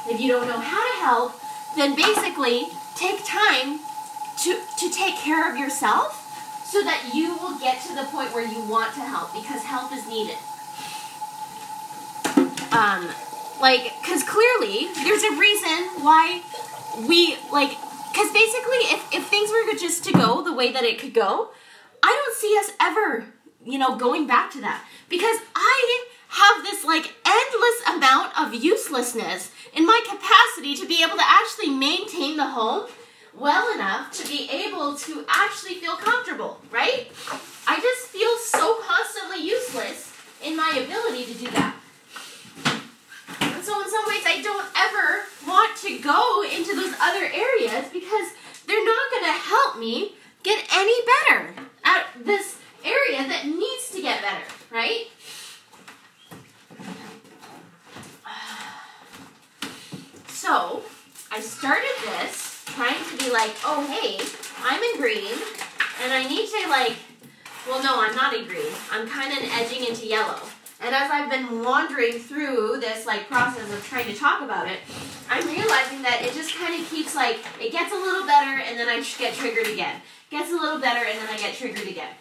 If 0.09 0.21
you 0.21 0.29
don't 0.29 0.47
know 0.47 0.59
how 0.59 0.81
to 0.81 1.05
help, 1.05 1.40
then 1.77 1.95
basically 1.95 2.68
take 2.97 3.25
time 3.25 3.81
to, 4.38 4.61
to 4.79 4.90
take 4.90 5.16
care 5.16 5.51
of 5.51 5.59
yourself 5.59 6.18
so 6.64 6.83
that 6.83 7.11
you 7.14 7.37
will 7.37 7.59
get 7.59 7.83
to 7.83 7.95
the 7.95 8.05
point 8.05 8.33
where 8.33 8.47
you 8.47 8.62
want 8.64 8.95
to 8.95 9.01
help 9.01 9.33
because 9.35 9.62
help 9.62 9.92
is 9.92 10.07
needed. 10.09 10.38
Um, 12.73 13.09
like, 13.61 13.92
because 14.01 14.23
clearly 14.23 14.88
there's 15.05 15.23
a 15.23 15.37
reason 15.37 16.03
why 16.03 16.42
we, 17.07 17.37
like, 17.53 17.77
because 18.11 18.33
basically 18.33 18.83
if, 18.88 19.14
if 19.14 19.27
things 19.29 19.51
were 19.51 19.79
just 19.79 20.05
to 20.05 20.12
go 20.12 20.42
the 20.42 20.53
way 20.53 20.73
that 20.73 20.83
it 20.83 20.99
could 20.99 21.12
go, 21.12 21.51
I 22.03 22.09
don't 22.09 22.37
see 22.37 22.57
us 22.59 22.73
ever, 22.81 23.27
you 23.64 23.79
know, 23.79 23.96
going 23.96 24.27
back 24.27 24.51
to 24.53 24.61
that. 24.61 24.85
Because 25.09 25.38
I 25.55 26.07
have 26.29 26.64
this 26.64 26.85
like 26.85 27.12
endless 27.27 27.96
amount 27.96 28.38
of 28.40 28.55
uselessness 28.55 29.51
in 29.75 29.87
my 29.87 30.01
capacity 30.09 30.75
to 30.75 30.87
be 30.87 31.03
able 31.03 31.16
to 31.16 31.25
actually 31.25 31.70
maintain 31.70 32.37
the 32.37 32.46
home 32.46 32.88
well 33.35 33.72
enough 33.75 34.12
to 34.12 34.27
be 34.29 34.48
able 34.51 34.94
to 34.94 35.25
actually 35.29 35.75
feel 35.75 35.96
comfortable, 35.96 36.61
right? 36.70 37.09
I 37.66 37.77
just 37.81 38.09
feel 38.09 38.37
so 38.38 38.79
constantly 38.83 39.46
useless 39.46 40.12
in 40.44 40.57
my 40.57 40.83
ability 40.85 41.33
to 41.33 41.38
do 41.38 41.51
that. 41.53 41.77
And 43.40 43.64
so, 43.64 43.81
in 43.81 43.88
some 43.88 44.05
ways, 44.07 44.25
I 44.27 44.42
don't 44.42 44.66
ever 44.77 45.25
want 45.46 45.77
to 45.79 45.98
go 45.98 46.42
into 46.44 46.75
those 46.75 46.94
other 47.01 47.25
areas 47.25 47.88
because 47.92 48.29
they're 48.66 48.85
not 48.85 49.11
going 49.11 49.25
to 49.25 49.38
help 49.38 49.79
me 49.79 50.14
get 50.42 50.64
any 50.75 50.94
better 51.29 51.55
at 51.85 52.07
this 52.25 52.59
area 52.85 53.29
that 53.29 53.46
needs 53.46 53.90
to 53.92 54.03
get 54.03 54.20
better, 54.20 54.44
right? 54.70 55.07
So, 60.27 60.83
I 61.31 61.38
started 61.38 61.94
this 62.05 62.64
trying 62.66 62.98
to 63.05 63.16
be 63.16 63.31
like, 63.31 63.53
oh, 63.64 63.87
hey, 63.87 64.18
I'm 64.64 64.83
in 64.83 64.96
green, 64.96 65.33
and 66.03 66.12
I 66.12 66.27
need 66.27 66.48
to, 66.48 66.68
like, 66.68 66.96
well, 67.68 67.81
no, 67.81 68.03
I'm 68.03 68.16
not 68.16 68.35
in 68.35 68.46
green. 68.46 68.72
I'm 68.90 69.07
kind 69.07 69.33
of 69.33 69.48
edging 69.53 69.87
into 69.87 70.05
yellow. 70.05 70.40
And 70.81 70.92
as 70.92 71.12
I've 71.12 71.31
been 71.31 71.62
wandering 71.62 72.18
through 72.18 72.79
this, 72.81 73.07
like, 73.07 73.29
process 73.29 73.72
of 73.72 73.87
trying 73.87 74.07
to 74.07 74.18
talk 74.18 74.42
about 74.42 74.66
it, 74.66 74.81
I'm 75.31 75.46
realizing 75.46 76.03
that 76.03 76.22
it 76.22 76.35
just 76.35 76.57
kind 76.57 76.75
of 76.75 76.90
keeps, 76.90 77.14
like, 77.14 77.38
it 77.61 77.70
gets 77.70 77.92
a 77.92 77.96
little 77.96 78.27
better, 78.27 78.61
and 78.66 78.77
then 78.77 78.88
I 78.88 79.01
get 79.18 79.35
triggered 79.35 79.68
again. 79.68 80.01
Gets 80.31 80.51
a 80.51 80.57
little 80.57 80.81
better, 80.81 81.07
and 81.07 81.18
then 81.18 81.29
I 81.29 81.32
get 81.43 81.55
triggered 81.57 81.89
again. 81.89 82.15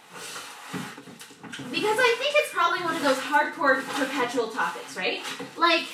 Because 1.70 1.98
I 2.00 2.16
think 2.18 2.34
it's 2.38 2.52
probably 2.52 2.82
one 2.82 2.96
of 2.96 3.04
those 3.04 3.18
hardcore 3.18 3.84
perpetual 3.94 4.48
topics, 4.50 4.98
right? 4.98 5.22
Like, 5.58 5.86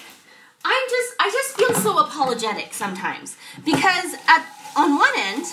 I'm 0.64 0.90
just 0.90 1.14
I 1.20 1.30
just 1.32 1.58
feel 1.58 1.74
so 1.76 2.00
apologetic 2.00 2.74
sometimes 2.74 3.38
because 3.64 4.16
at 4.28 4.46
on 4.76 4.98
one 4.98 5.14
end 5.16 5.46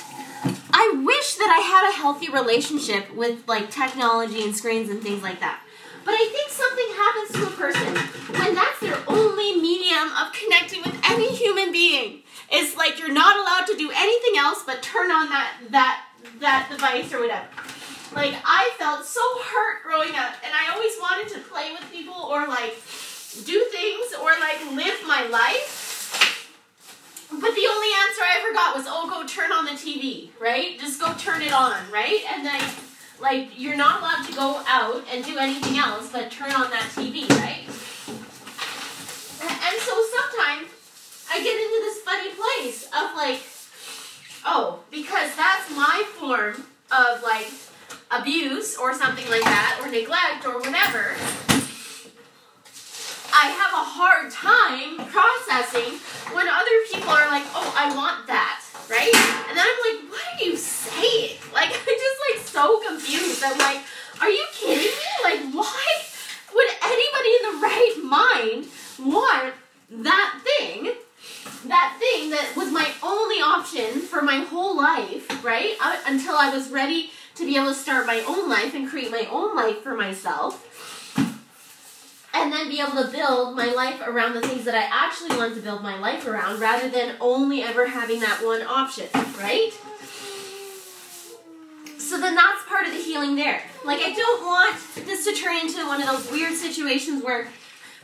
I 0.72 1.02
wish 1.04 1.36
that 1.36 1.50
I 1.50 1.60
had 1.62 1.90
a 1.90 1.96
healthy 2.00 2.30
relationship 2.30 3.14
with 3.14 3.46
like 3.46 3.70
technology 3.70 4.42
and 4.42 4.56
screens 4.56 4.90
and 4.90 5.02
things 5.02 5.22
like 5.22 5.40
that. 5.40 5.60
But 6.04 6.14
I 6.14 6.28
think 6.32 6.50
something 6.50 6.90
happens 6.96 7.30
to 7.32 7.46
a 7.46 7.56
person 7.56 7.94
when 8.40 8.54
that's 8.54 8.80
their 8.80 8.98
only 9.08 9.60
medium 9.60 10.10
of 10.18 10.32
connecting 10.32 10.82
with 10.82 10.98
any 11.08 11.34
human 11.34 11.72
being. 11.72 12.22
It's 12.50 12.76
like 12.76 12.98
you're 12.98 13.12
not 13.12 13.36
allowed 13.36 13.66
to 13.66 13.76
do 13.76 13.90
anything 13.94 14.38
else 14.38 14.62
but 14.66 14.82
turn 14.82 15.10
on 15.10 15.28
that 15.28 15.52
that 15.70 16.04
that 16.40 16.68
device 16.70 17.12
or 17.12 17.20
whatever. 17.20 17.48
Like 18.14 18.34
I 18.44 18.70
felt 18.78 19.04
so 19.04 19.20
hurt 19.42 19.82
growing 19.82 20.14
up 20.14 20.34
and 20.44 20.54
I 20.54 20.72
always 20.74 20.92
wanted 21.00 21.32
to 21.34 21.40
play 21.40 21.72
with 21.72 21.90
people 21.90 22.14
or 22.14 22.46
like 22.46 22.74
do 23.42 23.66
things 23.72 24.14
or 24.20 24.30
like 24.38 24.60
live 24.74 25.02
my 25.06 25.26
life. 25.26 25.84
But 27.30 27.54
the 27.54 27.66
only 27.66 27.88
answer 28.06 28.22
I 28.22 28.38
ever 28.38 28.52
got 28.54 28.76
was, 28.76 28.84
oh, 28.86 29.08
go 29.10 29.26
turn 29.26 29.50
on 29.50 29.64
the 29.64 29.72
TV, 29.72 30.28
right? 30.40 30.78
Just 30.78 31.00
go 31.00 31.12
turn 31.14 31.42
it 31.42 31.52
on, 31.52 31.74
right? 31.90 32.20
And 32.32 32.46
then, 32.46 32.62
like, 33.20 33.58
you're 33.58 33.76
not 33.76 34.00
allowed 34.00 34.24
to 34.26 34.32
go 34.34 34.62
out 34.68 35.02
and 35.12 35.24
do 35.24 35.36
anything 35.38 35.78
else 35.78 36.12
but 36.12 36.30
turn 36.30 36.52
on 36.52 36.70
that 36.70 36.88
TV, 36.94 37.28
right? 37.40 37.66
And 39.42 39.76
so 39.82 39.94
sometimes 40.14 40.70
I 41.30 41.42
get 41.42 41.58
into 41.58 41.80
this 41.82 41.98
funny 42.02 42.30
place 42.38 42.84
of 42.94 43.16
like, 43.16 43.40
oh, 44.44 44.80
because 44.90 45.34
that's 45.36 45.70
my 45.70 46.04
form 46.18 46.64
of 46.92 47.22
like 47.22 47.50
abuse 48.10 48.76
or 48.76 48.94
something 48.94 49.28
like 49.30 49.42
that, 49.42 49.80
or 49.82 49.90
neglect 49.90 50.46
or 50.46 50.58
whatever. 50.58 51.16
I 53.34 53.50
have 53.50 53.74
a 53.74 53.82
hard 53.82 54.30
time 54.30 54.96
processing 55.10 55.98
when 56.32 56.46
other 56.46 56.76
people 56.86 57.10
are 57.10 57.26
like, 57.26 57.42
oh, 57.54 57.74
I 57.76 57.94
want 57.94 58.28
that, 58.28 58.62
right? 58.88 59.10
And 59.48 59.58
then 59.58 59.66
I'm 59.66 59.80
like, 59.82 60.10
what 60.10 60.22
are 60.22 60.44
you 60.44 60.56
saying? 60.56 61.38
Like, 61.54 61.70
I'm 61.70 61.86
just 61.86 62.20
like 62.28 62.46
so 62.46 62.80
confused. 62.86 63.42
I'm 63.44 63.56
like, 63.58 63.78
are 64.20 64.28
you 64.28 64.44
kidding 64.52 64.90
me? 64.90 65.10
Like, 65.22 65.40
why 65.54 65.86
would 66.52 66.66
anybody 66.82 67.30
in 67.38 67.42
the 67.46 67.58
right 67.62 67.94
mind 68.02 68.66
want 68.98 69.54
that 70.02 70.40
thing? 70.42 70.94
That 71.66 71.96
thing 71.98 72.30
that 72.30 72.52
was 72.56 72.70
my 72.70 72.90
only 73.02 73.36
option 73.36 74.00
for 74.00 74.22
my 74.22 74.38
whole 74.38 74.76
life, 74.76 75.44
right? 75.44 75.76
Uh, 75.80 75.96
until 76.06 76.36
I 76.36 76.50
was 76.50 76.70
ready 76.70 77.10
to 77.36 77.44
be 77.44 77.56
able 77.56 77.68
to 77.68 77.74
start 77.74 78.06
my 78.06 78.20
own 78.20 78.48
life 78.48 78.74
and 78.74 78.88
create 78.88 79.10
my 79.10 79.26
own 79.30 79.56
life 79.56 79.82
for 79.82 79.94
myself 79.94 80.70
and 82.34 82.52
then 82.52 82.68
be 82.68 82.80
able 82.80 83.02
to 83.02 83.08
build 83.10 83.56
my 83.56 83.72
life 83.72 84.02
around 84.04 84.34
the 84.34 84.40
things 84.40 84.64
that 84.64 84.74
I 84.74 84.88
actually 84.90 85.36
want 85.36 85.54
to 85.54 85.60
build 85.60 85.82
my 85.82 85.98
life 85.98 86.26
around 86.26 86.60
rather 86.60 86.88
than 86.88 87.14
only 87.20 87.62
ever 87.62 87.86
having 87.86 88.20
that 88.20 88.44
one 88.44 88.62
option, 88.62 89.06
right? 89.38 89.72
So 91.96 92.20
then 92.20 92.34
that's 92.34 92.64
part 92.66 92.86
of 92.86 92.92
the 92.92 93.00
healing 93.00 93.36
there. 93.36 93.62
Like, 93.84 94.00
I 94.00 94.12
don't 94.12 94.44
want 94.44 94.76
this 95.06 95.24
to 95.24 95.32
turn 95.32 95.56
into 95.56 95.86
one 95.86 96.02
of 96.02 96.08
those 96.08 96.30
weird 96.30 96.54
situations 96.54 97.22
where, 97.22 97.48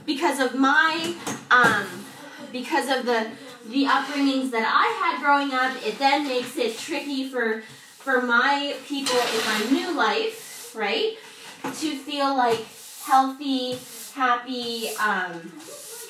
because 0.06 0.38
of 0.38 0.54
my, 0.54 1.14
um, 1.50 1.79
because 2.60 2.88
of 2.88 3.06
the 3.06 3.30
the 3.68 3.84
upbringings 3.84 4.50
that 4.50 4.64
I 4.64 4.86
had 5.00 5.22
growing 5.22 5.52
up, 5.52 5.76
it 5.86 5.98
then 5.98 6.26
makes 6.26 6.56
it 6.56 6.78
tricky 6.78 7.28
for 7.28 7.62
for 7.98 8.22
my 8.22 8.74
people 8.86 9.16
in 9.16 9.44
my 9.44 9.66
new 9.70 9.96
life, 9.96 10.74
right, 10.74 11.16
to 11.62 11.96
feel 11.96 12.36
like 12.36 12.64
healthy 13.04 13.78
happy 14.14 14.88
um, 14.96 15.52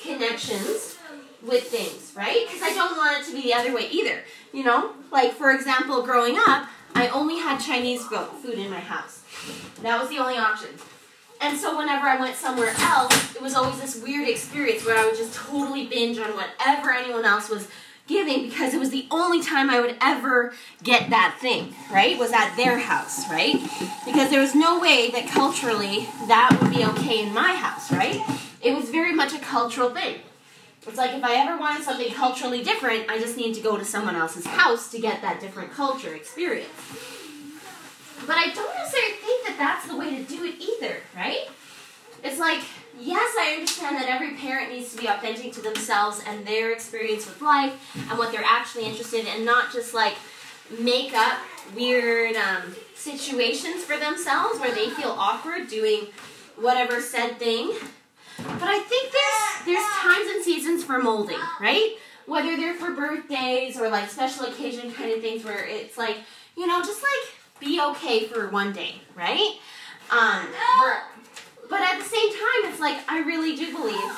connections 0.03 0.97
with 1.45 1.63
things, 1.67 2.13
right? 2.15 2.45
Because 2.47 2.61
I 2.61 2.73
don't 2.73 2.97
want 2.97 3.19
it 3.19 3.29
to 3.29 3.35
be 3.35 3.41
the 3.41 3.53
other 3.53 3.73
way 3.73 3.87
either. 3.89 4.23
You 4.53 4.63
know, 4.63 4.93
like 5.11 5.33
for 5.33 5.51
example, 5.51 6.01
growing 6.03 6.37
up, 6.37 6.67
I 6.95 7.07
only 7.09 7.39
had 7.39 7.59
Chinese 7.59 8.03
food 8.05 8.55
in 8.55 8.69
my 8.69 8.79
house. 8.79 9.23
That 9.81 9.99
was 9.99 10.09
the 10.09 10.17
only 10.17 10.37
option. 10.37 10.69
And 11.41 11.57
so 11.57 11.75
whenever 11.75 12.05
I 12.07 12.19
went 12.19 12.35
somewhere 12.35 12.73
else, 12.77 13.35
it 13.35 13.41
was 13.41 13.55
always 13.55 13.81
this 13.81 14.01
weird 14.01 14.29
experience 14.29 14.85
where 14.85 14.97
I 14.97 15.05
would 15.05 15.17
just 15.17 15.33
totally 15.33 15.87
binge 15.87 16.19
on 16.19 16.29
whatever 16.35 16.91
anyone 16.91 17.25
else 17.25 17.49
was 17.49 17.67
giving 18.07 18.43
because 18.43 18.73
it 18.73 18.79
was 18.79 18.91
the 18.91 19.07
only 19.09 19.41
time 19.41 19.69
I 19.69 19.79
would 19.79 19.95
ever 20.01 20.53
get 20.83 21.09
that 21.09 21.37
thing, 21.39 21.73
right? 21.91 22.17
Was 22.19 22.31
at 22.31 22.55
their 22.55 22.77
house, 22.77 23.27
right? 23.29 23.55
Because 24.05 24.29
there 24.29 24.41
was 24.41 24.53
no 24.53 24.79
way 24.79 25.09
that 25.11 25.27
culturally 25.29 26.07
that 26.27 26.57
would 26.61 26.71
be 26.71 26.85
okay 26.85 27.25
in 27.25 27.33
my 27.33 27.55
house, 27.55 27.91
right? 27.91 28.21
It 28.61 28.75
was 28.75 28.89
very 28.89 29.13
much 29.13 29.33
a 29.33 29.39
cultural 29.39 29.89
thing. 29.89 30.19
It's 30.85 30.97
like 30.97 31.15
if 31.15 31.23
I 31.23 31.35
ever 31.35 31.57
wanted 31.57 31.83
something 31.83 32.11
culturally 32.13 32.63
different, 32.63 33.09
I 33.09 33.19
just 33.19 33.37
need 33.37 33.55
to 33.55 33.61
go 33.61 33.77
to 33.77 33.85
someone 33.85 34.15
else's 34.15 34.45
house 34.45 34.91
to 34.91 34.99
get 34.99 35.21
that 35.21 35.39
different 35.39 35.71
culture 35.71 36.13
experience. 36.13 36.69
But 38.27 38.37
I 38.37 38.51
don't 38.53 38.75
necessarily 38.75 39.13
think 39.13 39.47
that 39.47 39.55
that's 39.57 39.87
the 39.87 39.97
way 39.97 40.17
to 40.17 40.23
do 40.23 40.43
it 40.43 40.55
either? 40.59 41.00
It's 42.31 42.39
like 42.39 42.61
yes, 43.01 43.35
I 43.39 43.53
understand 43.53 43.97
that 43.97 44.07
every 44.07 44.35
parent 44.35 44.71
needs 44.71 44.93
to 44.93 45.01
be 45.01 45.07
authentic 45.07 45.53
to 45.53 45.61
themselves 45.61 46.21
and 46.27 46.45
their 46.45 46.71
experience 46.71 47.25
with 47.25 47.41
life 47.41 47.73
and 48.09 48.17
what 48.17 48.31
they're 48.31 48.45
actually 48.45 48.85
interested 48.85 49.21
in, 49.21 49.27
and 49.27 49.45
not 49.45 49.71
just 49.71 49.93
like 49.93 50.15
make 50.79 51.13
up 51.13 51.39
weird 51.75 52.35
um, 52.35 52.75
situations 52.95 53.83
for 53.83 53.97
themselves 53.97 54.59
where 54.59 54.73
they 54.73 54.89
feel 54.89 55.09
awkward 55.09 55.67
doing 55.67 56.07
whatever 56.55 57.01
said 57.01 57.37
thing. 57.37 57.73
But 58.37 58.63
I 58.63 58.79
think 58.79 59.11
there's 59.11 59.65
there's 59.65 59.93
times 59.99 60.29
and 60.33 60.43
seasons 60.43 60.83
for 60.83 60.99
molding, 60.99 61.39
right? 61.59 61.97
Whether 62.27 62.55
they're 62.55 62.75
for 62.75 62.91
birthdays 62.91 63.79
or 63.79 63.89
like 63.89 64.09
special 64.09 64.45
occasion 64.45 64.91
kind 64.91 65.11
of 65.11 65.21
things 65.21 65.43
where 65.43 65.65
it's 65.65 65.97
like, 65.97 66.17
you 66.55 66.67
know, 66.67 66.81
just 66.81 67.03
like 67.03 67.59
be 67.59 67.81
okay 67.81 68.25
for 68.25 68.47
one 68.49 68.73
day, 68.73 68.95
right? 69.15 69.57
Um, 70.09 70.47
but 71.71 71.79
at 71.79 71.97
the 71.97 72.05
same 72.05 72.29
time, 72.29 72.69
it's 72.71 72.81
like 72.81 72.97
I 73.07 73.21
really 73.21 73.55
do 73.55 73.71
believe 73.71 74.11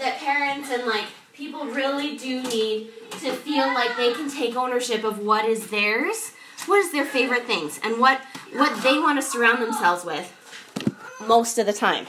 that 0.00 0.18
parents 0.18 0.68
and 0.70 0.84
like 0.84 1.06
people 1.32 1.64
really 1.66 2.18
do 2.18 2.42
need 2.42 2.88
to 3.20 3.32
feel 3.32 3.66
like 3.72 3.96
they 3.96 4.12
can 4.12 4.28
take 4.28 4.56
ownership 4.56 5.04
of 5.04 5.20
what 5.20 5.44
is 5.44 5.68
theirs, 5.68 6.32
what 6.66 6.78
is 6.78 6.90
their 6.90 7.04
favorite 7.04 7.44
things, 7.44 7.78
and 7.84 8.00
what 8.00 8.20
what 8.52 8.82
they 8.82 8.98
want 8.98 9.16
to 9.16 9.22
surround 9.22 9.62
themselves 9.62 10.04
with 10.04 10.32
most 11.24 11.56
of 11.56 11.66
the 11.66 11.72
time. 11.72 12.06